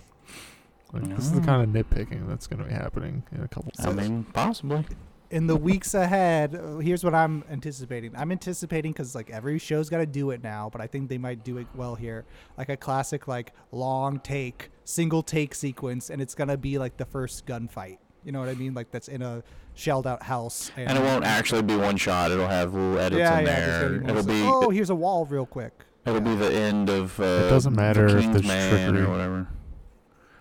[0.95, 1.45] Like, This is the Mm.
[1.47, 3.73] kind of nitpicking that's going to be happening in a couple.
[3.79, 4.85] I mean, possibly.
[5.31, 9.89] in the weeks ahead uh, here's what i'm anticipating i'm anticipating because like every show's
[9.89, 12.25] got to do it now but i think they might do it well here
[12.59, 17.07] like a classic like long take single take sequence and it's gonna be like the
[17.07, 19.43] first gunfight you know what i mean like that's in a
[19.75, 22.31] shelled out house And it won't actually be one shot.
[22.31, 23.99] It'll have little edits yeah, in yeah, there.
[23.99, 25.73] gonna It'll be oh here's a wall real quick
[26.07, 27.19] it'll be the end of.
[27.19, 29.07] Uh, doesn't matter the if King's there's Man trickery.
[29.07, 29.49] or whatever.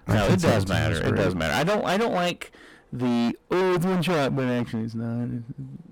[0.07, 0.95] No, it does matter.
[0.97, 1.15] It great.
[1.15, 1.53] does matter.
[1.53, 1.85] I don't.
[1.85, 2.51] I don't like
[2.91, 5.27] the oh it's one shot, but actually it's not.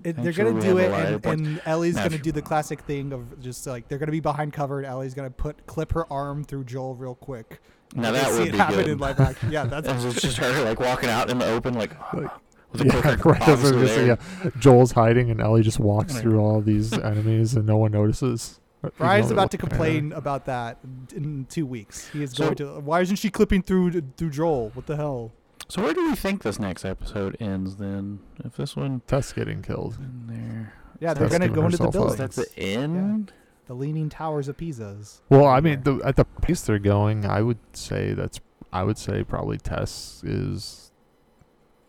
[0.04, 3.66] it, they're gonna do it and, and ellie's gonna do the classic thing of just
[3.66, 6.94] like they're gonna be behind cover and ellie's gonna put clip her arm through joel
[6.94, 7.60] real quick
[7.96, 8.88] Now You that see would it be happen good.
[8.90, 11.92] in live action yeah that's It's just her like walking out in the open, like,
[12.14, 12.30] Like,
[12.72, 13.40] with a Yeah, clicker right.
[13.40, 14.18] That's what I was obviously gonna say, there.
[14.46, 14.52] yeah.
[14.60, 16.22] Joel's hiding, and Ellie just walks Right.
[16.22, 18.60] through all these enemies, and no one notices.
[18.82, 20.78] He's Brian's about to looking at complain about that
[21.16, 22.08] in two weeks.
[22.10, 22.80] He is So- going to.
[22.80, 24.72] Why isn't she clipping through through Joel?
[24.74, 25.32] What the hell?
[25.68, 28.20] So where do we think this next episode ends then?
[28.44, 29.98] If this one Tess getting killed.
[30.00, 32.18] in there, Yeah, they're Tess gonna go into the herself up.
[32.18, 32.38] buildings.
[32.38, 33.34] is the end?
[33.68, 35.22] the Leaning Towers of Pisa's.
[35.30, 38.40] Well, I mean, the, at the pace they're going, I would say that's.
[38.74, 40.92] I would say probably Tess is.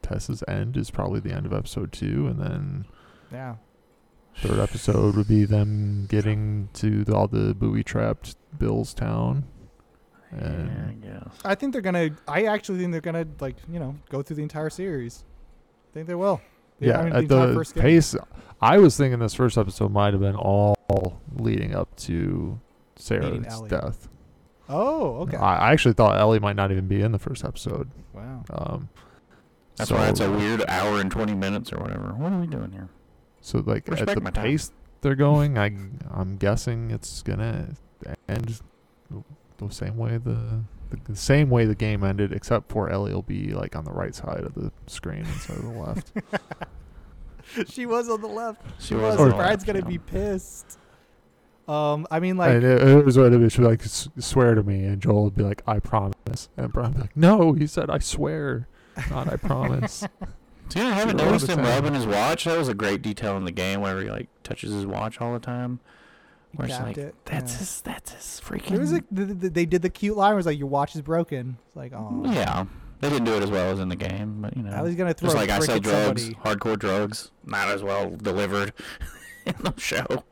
[0.03, 2.85] Tess's end is probably the end of episode two, and then
[3.33, 3.55] Yeah.
[4.37, 9.45] Third episode would be them getting to the, all the booby trapped Bill's town.
[10.35, 11.35] Yeah, I guess.
[11.45, 12.11] I think they're gonna.
[12.27, 15.25] I actually think they're gonna like you know go through the entire series.
[15.91, 16.41] I think they will.
[16.81, 17.83] They- yeah, I mean, at entire the first game.
[17.83, 18.17] pace,
[18.61, 20.75] I was thinking this first episode might have been all
[21.37, 22.59] leading up to
[22.97, 24.09] Sarah's death.
[24.69, 25.37] Oh, okay.
[25.37, 27.91] I, I actually thought Ellie might not even be in the first episode.
[28.15, 28.43] wow.
[28.51, 28.89] Um,
[29.77, 32.15] That's so, why it's a weird hour and twenty minutes or whatever.
[32.15, 32.89] What are we doing here?
[33.43, 34.45] So like Respect at the my time.
[34.45, 34.71] pace
[35.03, 35.67] they're going, I
[36.11, 37.75] I'm guessing it's gonna
[38.29, 38.61] end
[39.59, 43.23] the same way the, the the same way the game ended, except for Ellie will
[43.23, 46.13] be like on the right side of the screen instead of the left.
[47.71, 48.63] she was on the left.
[48.81, 49.33] She She was was.
[49.33, 49.85] on Brian's gonna yeah.
[49.87, 50.79] be pissed.
[51.69, 53.53] Um, I mean, like, and it, it was what it was.
[53.53, 56.91] She'd like, "S- "Swear to me," and Joel would be like, "I promise," and Brian
[56.91, 58.69] would be like, "No," he said, "I swear."
[59.11, 60.05] Not I promise.
[60.69, 62.45] See, I haven't noticed him rubbing his watch.
[62.45, 65.33] That was a great detail in the game where he like touches his watch all
[65.35, 65.81] the time.
[66.51, 67.15] he Where it's like, it.
[67.27, 67.59] that's yeah.
[67.59, 68.69] his, that's his freaking.
[68.71, 70.95] There was like th- th- they did the cute line where it's like your watch
[70.95, 71.59] is broken.
[71.67, 72.65] It's like, oh, yeah,
[73.01, 74.95] they didn't do it as well as in the game, but you know, Now he's
[74.97, 76.49] gonna throw just like I brick sell drugs, somebody.
[76.59, 78.73] hardcore drugs, not as well delivered
[79.47, 80.25] in the show.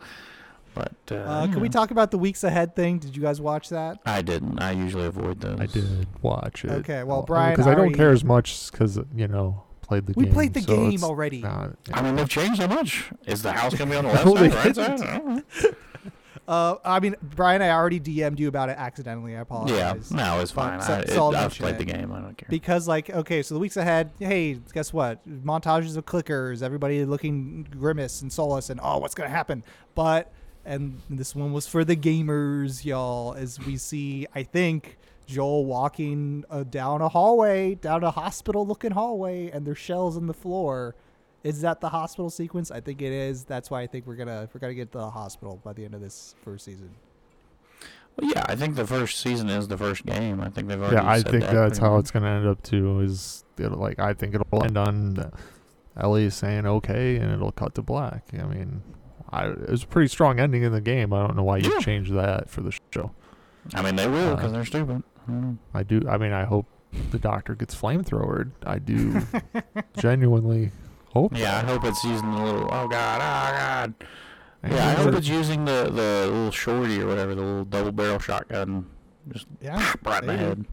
[0.72, 2.98] But uh, Uh, you can we talk about the weeks ahead thing?
[3.00, 3.98] Did you guys watch that?
[4.06, 4.62] I didn't.
[4.62, 5.60] I usually avoid those.
[5.60, 6.70] I did watch it.
[6.70, 10.12] Okay, well, Brian, because I don't already- care as much because you know played the
[10.16, 10.32] We game.
[10.34, 11.40] played the so game already.
[11.42, 13.10] not- I mean, they've changed so much.
[13.26, 15.00] Is the house gonna be on the left No, side, right side?
[15.02, 15.42] I don't know.
[16.48, 19.36] Uh, I mean, Brian, I already DM'd you about it accidentally.
[19.36, 20.10] I apologize.
[20.10, 20.80] Yeah, no, it's fine.
[20.82, 21.78] so- I, it, so I'll I've played it.
[21.78, 22.10] the game.
[22.10, 22.48] I don't care.
[22.50, 25.20] Because like, okay, so the weeks ahead, hey, guess what?
[25.28, 29.62] Montages of clickers, everybody looking grimace and solace, and oh, what's gonna happen?
[29.94, 30.32] But
[30.64, 33.34] and this one was for the gamers, y'all.
[33.34, 34.98] As we see, I think
[35.30, 40.34] Joel walking uh, down a hallway, down a hospital-looking hallway, and there's shells in the
[40.34, 40.94] floor.
[41.42, 42.70] Is that the hospital sequence?
[42.70, 43.44] I think it is.
[43.44, 45.94] That's why I think we're gonna we're gonna get to the hospital by the end
[45.94, 46.90] of this first season.
[48.16, 50.40] Well, yeah, I think the first season is the first game.
[50.40, 50.96] I think they've already.
[50.96, 52.00] yeah, I said think that that's how much.
[52.00, 53.00] it's gonna end up too.
[53.00, 55.32] Is it'll, like I think it'll end on
[55.96, 58.24] Ellie saying okay, and it'll cut to black.
[58.34, 58.82] I mean,
[59.30, 61.12] I, it was a pretty strong ending in the game.
[61.14, 61.80] I don't know why you Yeah.
[61.80, 63.12] changed that for the show.
[63.74, 65.02] I mean, they will Uh, because they're stupid.
[65.74, 66.02] I do.
[66.08, 66.66] I mean, I hope
[67.10, 68.50] the doctor gets flamethrowered.
[68.66, 69.20] I do
[69.98, 70.72] genuinely
[71.12, 71.36] hope.
[71.36, 72.64] Yeah, I hope it's using the little.
[72.70, 73.20] Oh God!
[73.20, 73.94] Oh God!
[74.62, 77.92] And Yeah, I hope it's using the the little shorty or whatever, the little double
[77.92, 78.86] barrel shotgun,
[79.32, 80.44] just Yeah, right in the maybe.
[80.44, 80.64] head.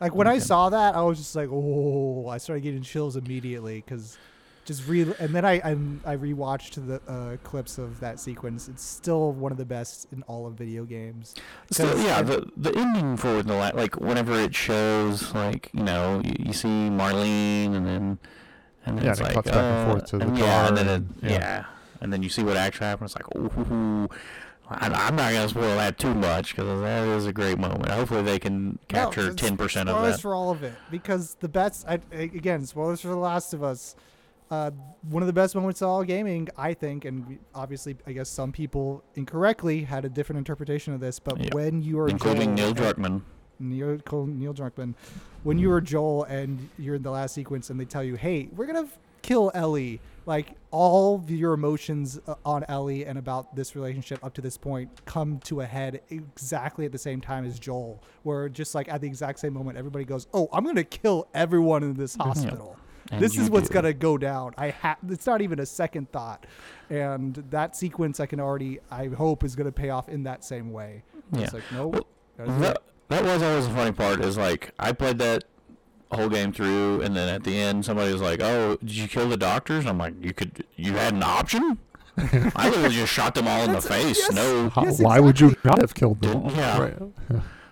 [0.00, 2.26] Like when I saw that, I was just like, oh!
[2.28, 4.16] I started getting chills immediately because
[4.64, 5.70] just re and then I I,
[6.04, 8.68] I rewatched the uh, clips of that sequence.
[8.68, 11.34] It's still one of the best in all of video games.
[11.70, 16.20] So yeah, the the ending for the la- like whenever it shows like you know
[16.24, 18.18] you, you see Marlene and then
[18.86, 20.38] and then Yeah, it's and it like cuts back and uh, forth to the and
[20.38, 21.30] yeah, and then it, yeah.
[21.32, 21.64] yeah.
[22.00, 23.10] and then you see what actually happened.
[23.10, 24.08] It's like ooh,
[24.68, 27.88] I, I'm not gonna spoil that too much because that is a great moment.
[27.88, 31.48] Hopefully they can capture No, ten percent of spoilers for all of it because the
[31.48, 31.84] best.
[31.88, 33.96] I, I- again, spoilers for The Last of Us.
[34.50, 34.70] Uh,
[35.08, 38.50] one of the best moments of all gaming, I think, and obviously, I guess some
[38.50, 41.18] people incorrectly had a different interpretation of this.
[41.20, 41.50] But Yeah.
[41.54, 43.22] when you are including Joel Neil Druckmann.
[43.60, 44.94] Neil, Neil Druckmann,
[45.44, 48.48] when you were Joel and you're in the last sequence and they tell you, hey,
[48.56, 48.92] we're going to
[49.22, 54.40] kill Ellie, like all your emotions uh, on Ellie and about this relationship up to
[54.40, 58.74] this point come to a head exactly at the same time as Joel, where just
[58.74, 61.94] like at the exact same moment, everybody goes, oh, I'm going to kill everyone in
[61.94, 62.76] this hospital.
[63.10, 63.74] And This is what's do.
[63.74, 64.54] gonna go down.
[64.56, 66.46] I ha- It's not even a second thought,
[66.88, 70.72] and that sequence I can already, I hope, is gonna pay off in that same
[70.72, 71.02] way.
[71.32, 71.42] Yeah.
[71.44, 72.06] It's like nope.
[72.38, 75.44] Well, That, that was always the funny part is like I played that
[76.12, 79.28] whole game through and then at the end somebody was like, "Oh, did you kill
[79.28, 81.78] the doctors?" I'm like, "You could you had an option?"
[82.16, 84.18] I literally just shot them all in the face.
[84.18, 84.32] yes.
[84.32, 84.68] No.
[84.70, 86.44] How, Yes, why would you not have killed them?
[86.44, 86.52] All?
[86.52, 86.78] yeah.
[86.80, 86.96] Right.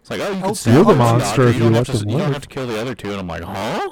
[0.00, 1.86] It's like, "Oh, you Oh, could stab you're the monster doctor, if you you don't
[1.86, 3.10] have to, You don't have to kill the other two.
[3.10, 3.90] And I'm like, "Huh?"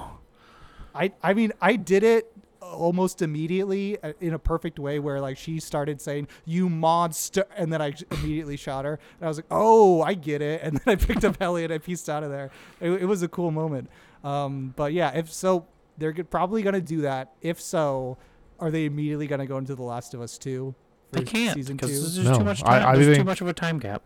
[0.97, 5.37] I I mean I did it almost immediately uh, in a perfect way where like
[5.39, 9.47] she started saying you monster and then I immediately shot her and I was like
[9.51, 12.31] oh I get it and then I picked up Ellie and I pieced out of
[12.31, 13.89] there it, it was a cool moment
[14.25, 15.67] um but yeah if so
[15.99, 18.19] they're probably gonna do that if so
[18.59, 20.75] are they immediately gonna go into The Last of Us 2
[21.13, 22.01] They can't season because two?
[22.01, 22.87] there's just No, too much time.
[22.87, 24.03] I there's too much of a time gap.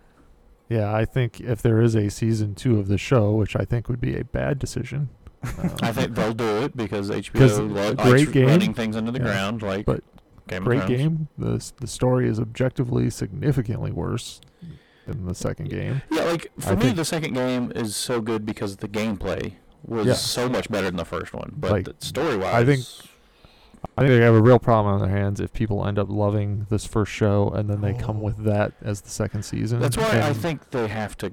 [0.68, 3.88] Yeah, I think if there is a season two of the show, which I think
[3.88, 5.08] would be a bad decision.
[5.42, 8.46] Um, I think they'll do it because HBO lo- great likes game.
[8.46, 9.24] running things under the Yeah.
[9.24, 10.02] ground, like But
[10.48, 11.28] Game great of game.
[11.38, 14.40] The the story is objectively significantly worse
[15.06, 16.02] than the second game.
[16.10, 19.52] Yeah, like for I me, think- the second game is so good because the gameplay
[19.84, 20.12] was Yeah.
[20.14, 21.52] so much better than the first one.
[21.56, 22.84] But Like, the story-wise, I think-
[23.96, 26.66] I think they have a real problem on their hands if people end up loving
[26.68, 28.24] this first show and then they come Oh.
[28.24, 29.80] with that as the second season.
[29.80, 31.32] that's why I think they have to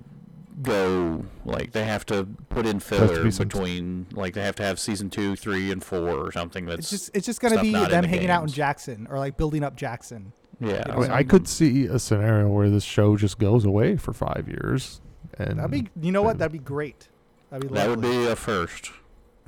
[0.61, 4.55] go like they have to put in has to filler be between like they have
[4.55, 6.65] to have season two, three, and four or something.
[6.65, 8.49] That's It's just it's just gonna be them the hanging out in.
[8.49, 10.33] Jackson or like building up Jackson.
[10.59, 10.83] yeah.
[10.87, 14.13] you I, mean, I could see a scenario where this show just goes away for
[14.13, 15.01] five years,
[15.37, 16.39] and That'd be you know what?
[16.39, 17.09] That'd be great.
[17.51, 18.91] That'd be that would be a first.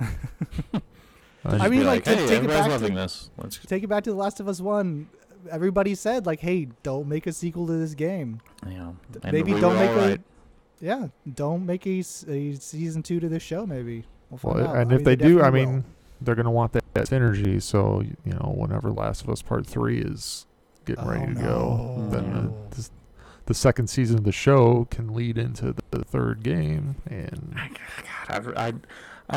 [0.00, 3.30] I I mean, be like, hey, take it everybody's back to- this.
[3.38, 5.08] Let's Take it back to The Last of Us One.
[5.50, 8.92] Everybody said like, "Hey, don't make a sequel to this game." yeah.
[9.22, 10.20] And maybe we don't make all a right.
[10.80, 13.66] Yeah, don't make a, s- a season two to this show.
[13.66, 14.04] Maybe.
[14.30, 14.76] We'll find Well, out.
[14.76, 15.72] and I if mean, they, do, I definitely will.
[15.72, 15.84] mean,
[16.22, 17.60] they're gonna want that, that synergy.
[17.62, 20.46] So you know, whenever Last of Us Part Three is
[20.86, 22.40] getting ready Oh, to go, then Yeah.
[22.70, 22.88] the, the,
[23.46, 27.54] the second season of the show can lead into the, the third game, and
[28.28, 28.72] God, I, I,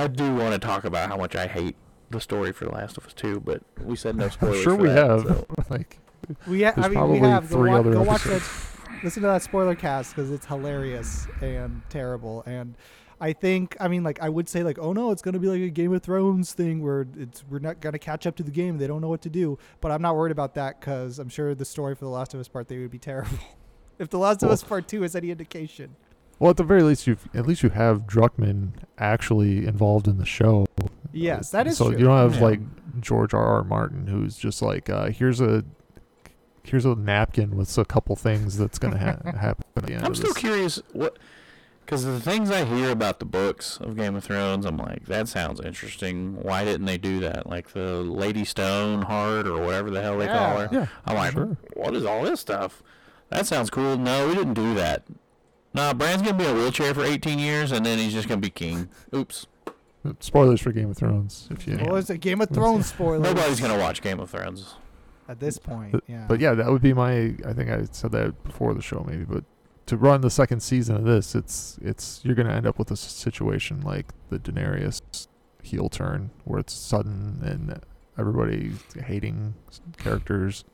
[0.04, 1.76] I do want to talk about how much I hate
[2.12, 4.58] the story for The Last of Us 2, but we said no spoilers.
[4.58, 4.64] I'm spoilers.
[4.64, 5.98] sure for we that, have so- like
[6.48, 8.41] we ha- I mean, probably we have go, three wa- other go watch that.
[9.04, 9.16] Episodes.
[9.16, 12.43] Listen to that spoiler cast because it's hilarious and terrible.
[12.45, 12.76] And
[13.22, 15.62] I think, I mean, like I would say, like, oh no, it's gonna be like
[15.62, 18.78] a Game of Thrones thing where it's we're not gonna catch up to the game.
[18.78, 19.58] They don't know what to do.
[19.82, 22.39] But I'm not worried about that because I'm sure the story for The Last of
[22.39, 23.38] Us Part Three would be terrible.
[23.99, 25.95] if The Last of Us Part Two is any indication.
[26.39, 30.26] well, at the very least, you at least you have Druckmann actually involved in the
[30.26, 30.66] show.
[31.14, 31.86] Yes, that is true.
[31.86, 31.99] so true.
[31.99, 32.43] you don't have Yeah.
[32.47, 32.60] like
[32.99, 33.45] George R.
[33.45, 33.64] R.
[33.64, 35.64] Martin, who's just like, uh, here's a
[36.64, 39.66] here's a napkin with a couple things that's gonna ha- happen.
[39.76, 40.38] At the end I'm still this.
[40.38, 41.18] curious what.
[41.86, 45.28] Because the things I hear about the books of Game of Thrones, I'm like, that
[45.28, 46.41] sounds interesting.
[46.41, 47.45] Why didn't they do that?
[47.45, 50.70] Like the Lady Stoneheart or whatever the hell they call her.
[50.72, 51.57] Yeah, I'm like, sure.
[51.74, 52.82] what is all this stuff?
[53.30, 53.97] That sounds cool.
[53.97, 55.03] No, we didn't do that.
[55.74, 58.39] Nah, Bran's gonna be in a wheelchair for 18 years, and then he's just gonna
[58.39, 58.88] be king.
[59.14, 59.45] Oops.
[60.20, 61.78] Spoilers for Game of Thrones, if you.
[61.82, 63.20] Well, it's a Game of Thrones spoiler.
[63.20, 64.76] Nobody's gonna watch Game of Thrones.
[65.30, 65.92] At this point.
[65.94, 66.26] But, Yeah.
[66.28, 67.36] but yeah, that would be my.
[67.46, 69.24] I think I said that before the show, maybe.
[69.24, 69.44] But
[69.88, 72.96] to run the second season of this, it's it's you're gonna end up with a
[72.98, 75.02] situation like the Daenerys
[75.62, 77.80] heel turn, where it's sudden and
[78.18, 78.72] everybody
[79.06, 79.56] hating
[79.98, 80.66] characters.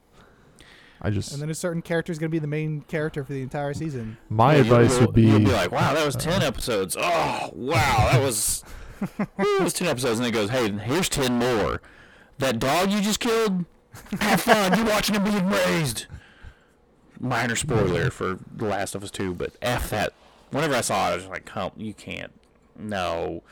[1.01, 3.31] I just and then a certain character is going to be the main character for
[3.31, 4.17] the entire season.
[4.27, 6.97] my Yeah, advice you'll- would be, You'll be like, wow, that was uh, 10 episodes.
[6.99, 8.65] Oh, wow, that was.
[9.17, 9.29] that
[9.61, 10.19] was 10 episodes.
[10.19, 11.81] And then it goes, hey, here's 10 more.
[12.39, 13.63] That dog you just killed?
[14.21, 14.77] Have fun.
[14.77, 16.05] You're watching him being raised.
[17.19, 20.13] Minor spoiler for The Last of Us 2, but F that.
[20.51, 22.31] Whenever I saw it, I was like, come, you can't.
[22.77, 23.43] No.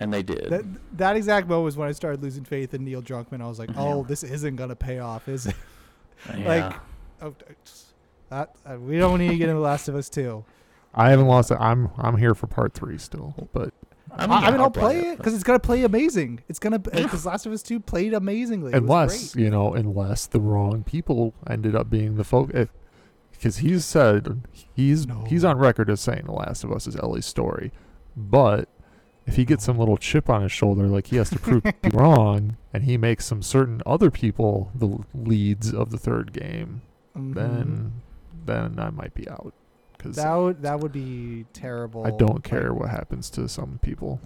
[0.00, 0.50] And they did.
[0.50, 0.64] That
[0.98, 3.40] that exact moment was when I started losing faith in Neil Druckmann.
[3.40, 4.08] I was like, oh, Yeah.
[4.08, 5.54] this isn't going to pay off, is it?
[6.36, 6.48] yeah.
[6.48, 6.74] like-
[7.22, 7.92] Oh, it's-
[8.30, 10.44] that uh, we don't need to get into Last of Us 2.
[10.94, 11.58] I haven't lost it.
[11.60, 13.72] I'm I'm here for part three still, but
[14.14, 16.42] I mean, I mean, I'll play it because it's gonna play amazing.
[16.48, 18.72] It's gonna because Last of Us Two played amazingly.
[18.72, 19.44] Unless great.
[19.44, 22.50] you know, unless the wrong people ended up being the folk,
[23.32, 24.42] because he's said
[24.74, 27.72] he's he's on record as saying The Last of Us is Ellie's story,
[28.16, 28.68] but
[29.26, 31.72] if he gets some little chip on his shoulder, like he has to prove be
[31.94, 36.82] wrong, and he makes some certain other people the leads of the third game,
[37.16, 37.34] Mhm.
[37.34, 37.92] then
[38.44, 39.54] then I might be out
[40.02, 42.04] because that would that would be terrible.
[42.06, 44.20] I don't Like, care what happens to some people.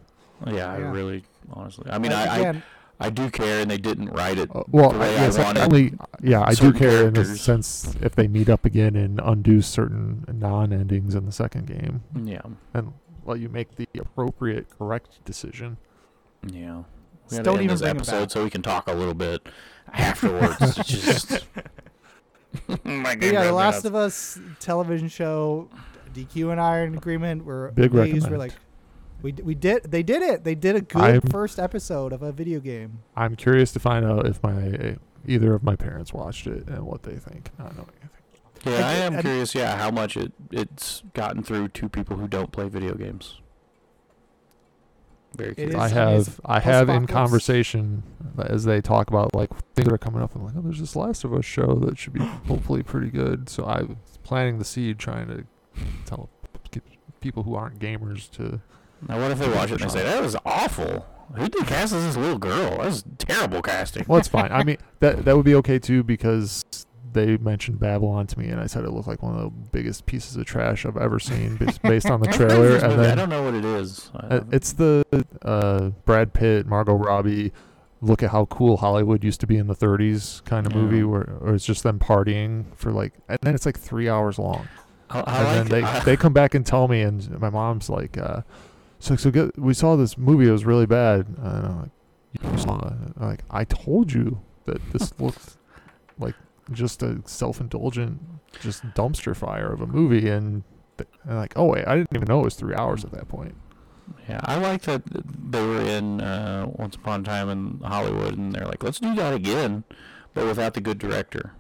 [0.47, 0.91] Yeah, I Yeah.
[0.91, 1.91] really, honestly.
[1.91, 2.63] I mean, like, I, I, again,
[3.01, 4.51] I do care, and they didn't write it.
[4.55, 7.15] Uh, well, the way I, I yes, wanted only, yeah, I do certain care in
[7.15, 7.41] the characters.
[7.41, 12.41] sense if they meet up again and undo certain non-endings in the second game, Yeah.
[12.75, 12.93] and
[13.25, 15.77] let you make the appropriate, correct decision.
[16.47, 16.83] Yeah.
[17.29, 18.31] Just We gotta don't end even this bring 'em episode back.
[18.31, 19.47] so we can talk a little bit
[19.93, 20.57] afterwards.
[20.79, 21.47] It's just.
[22.85, 25.69] My but yeah, The Last of Us television show.
[26.15, 27.45] DQ and I are in agreement.
[27.45, 28.31] We're Big pleased.
[28.31, 28.39] We're recommend.
[28.39, 28.53] like,
[29.23, 30.45] we we did they did it.
[30.45, 33.01] They did a good I'm- first episode of a video game.
[33.17, 37.03] I'm curious to find out if my either of my parents watched it and what
[37.03, 37.51] they think.
[37.59, 38.73] Not knowing anything.
[38.73, 39.55] Yeah, I And- am and- curious.
[39.55, 43.41] Yeah, how much it it's gotten through to people who don't play video games.
[45.37, 45.75] Very curious.
[45.75, 48.03] is- I have I have in conversation
[48.39, 50.35] uh, as they talk about like things that are coming up.
[50.35, 53.49] I'm like, oh, there's this Last of Us show that should be hopefully pretty good.
[53.49, 55.45] So I'm planting the seed, trying to
[56.07, 56.29] tell
[57.21, 58.61] people who aren't gamers to.
[59.09, 61.07] Now, what if they watch it and they say that was awful?
[61.35, 62.71] Who did cast as this little girl?
[62.71, 64.05] That was terrible casting.
[64.07, 64.53] Well, it's fine.
[64.53, 66.65] I mean, that that would be okay too because
[67.17, 70.05] they mentioned Babylon to me, and I said it looked like one of the biggest
[70.05, 72.77] pieces of trash I've ever seen, based, based on the trailer.
[72.77, 74.11] And movie, I don't know what it is.
[74.15, 75.05] Uh, it's the
[75.43, 77.53] uh, Brad Pitt, Margot Robbie.
[78.03, 81.39] Look at how cool Hollywood used to be in the 30s kind of movie, where
[81.41, 84.69] or it's just them partying for like, and then it's like three hours long.
[85.09, 87.89] I, I and like then they they come back and tell me, and my mom's
[87.89, 88.43] like, uh,
[88.99, 90.47] "So so get, we saw this movie.
[90.47, 91.91] It was really bad." And I'm like,
[92.53, 95.57] "You saw it?" I'm like, I told you that this looked
[96.19, 96.35] like
[96.73, 98.21] just a self-indulgent,
[98.61, 100.65] just dumpster fire of a movie, and,
[100.99, 103.29] th- and like, oh wait, I didn't even know it was three hours at that
[103.29, 103.55] point.
[104.29, 105.03] Yeah, I like that
[105.51, 109.15] they were in uh, Once Upon a Time in Hollywood, and they're like, let's do
[109.17, 109.85] that again,
[110.35, 111.53] but without the good director.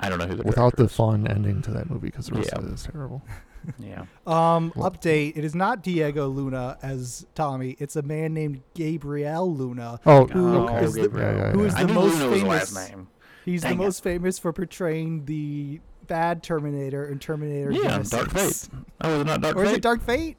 [0.00, 0.94] I don't know who the Without the is.
[0.94, 2.58] fun ending to that movie, because the rest Yeah.
[2.60, 3.22] of it is terrible.
[3.78, 4.02] Yeah.
[4.26, 5.36] Um, Well- update.
[5.36, 7.76] It is not Diego Luna as Tommy.
[7.80, 9.98] It's a man named Gabriel Luna.
[10.06, 10.84] Oh, Who okay.
[10.84, 11.66] is the- yeah, yeah, who yeah.
[11.66, 13.08] is the most famous- name.
[13.48, 13.86] He's Dang the it.
[13.86, 18.10] most famous for portraying the bad Terminator in Terminator Yeah, Genisys.
[18.10, 18.68] Dark Fate.
[19.00, 19.76] Oh, was it not Dark Or is Fate?
[19.76, 20.36] it Dark Fate?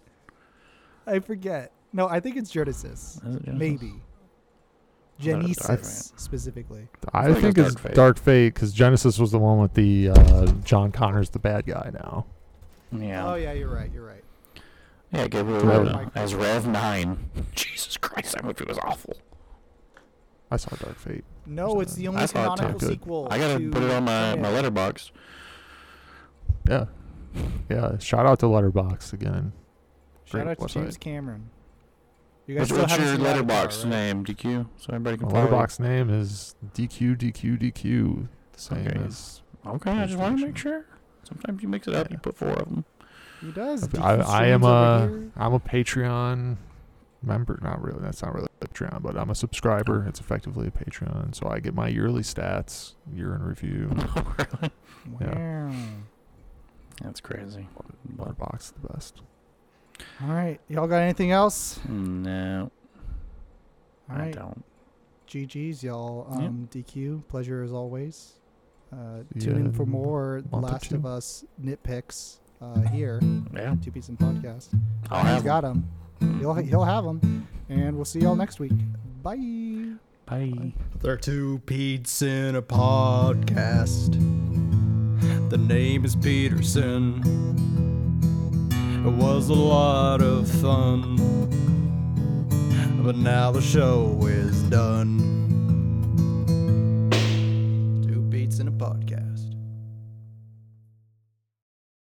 [1.07, 1.71] I forget.
[1.91, 3.17] No, I think it's Genisys.
[3.17, 3.57] It Genisys?
[3.57, 3.87] Maybe.
[3.87, 6.87] thought it was Dark Genesis specifically.
[7.13, 7.95] I feel like think it's it's Dark Fate.
[7.95, 11.89] Dark Fate because Genisys was the one with the uh, John Connor's the bad guy
[11.93, 12.25] now.
[12.91, 13.27] Yeah.
[13.31, 13.91] Oh yeah, you're right.
[13.93, 14.23] You're right.
[15.11, 17.29] Yeah, Gabriel Rev- as Rev 9.
[17.55, 19.17] Jesus Christ, that movie was awful.
[20.51, 21.23] I saw Dark Fate.
[21.45, 22.61] No, it's the only I saw it too.
[22.61, 22.89] canonical Good.
[22.99, 23.27] sequel.
[23.29, 25.11] I gotta to put it on my, my Letterboxd.
[26.67, 26.85] Yeah,
[27.69, 27.97] yeah.
[27.99, 29.53] Shout out to Letterboxd again.
[30.25, 30.73] Shout Great out to website.
[30.83, 31.49] James Cameron.
[32.47, 33.89] You guys What's, still what's haven't your Letterboxd right?
[33.89, 34.67] name, DQ?
[34.77, 35.51] So everybody can My follow you.
[35.51, 38.27] Letterboxd name is DQ DQ DQ.
[38.53, 38.99] The same Okay.
[39.05, 40.85] as Okay, I just want to make sure.
[41.23, 42.13] Sometimes you mix it up, Yeah.
[42.13, 42.85] you put four of them.
[43.41, 43.83] He does.
[43.83, 44.73] I, DQ I am streams over
[45.05, 45.31] a here.
[45.37, 46.57] I'm a Patreon
[47.21, 47.59] member.
[47.61, 47.99] Not really.
[48.01, 50.05] That's not really a Patreon, but I'm a subscriber.
[50.07, 53.89] It's effectively a Patreon, so I get my yearly stats, year in review.
[54.15, 54.71] really?
[55.21, 55.67] Yeah.
[55.69, 55.75] Wow.
[57.01, 57.67] That's crazy.
[57.75, 59.21] But, Letterboxd the best.
[60.21, 61.79] All right, y'all got anything else?
[61.87, 62.71] no,
[64.09, 64.63] All I don't.
[65.27, 66.27] GG's, y'all.
[66.31, 66.47] Yeah.
[66.47, 68.33] Um, DQ, pleasure as always.
[68.91, 71.05] Uh, tune in for more Last of.
[71.05, 73.19] Us nitpicks uh, here,
[73.53, 74.69] Yeah, Two Piece in Podcast.
[75.11, 75.87] I'll He's have got them.
[76.19, 78.71] He'll he'll have them, and we'll see y'all next week.
[79.23, 79.93] Bye.
[80.25, 80.73] Bye.
[81.01, 84.13] They're two Pete's in a podcast.
[85.49, 87.21] The name is Peterson.
[89.05, 91.15] It was a lot of fun.
[93.03, 95.28] But now the show is done.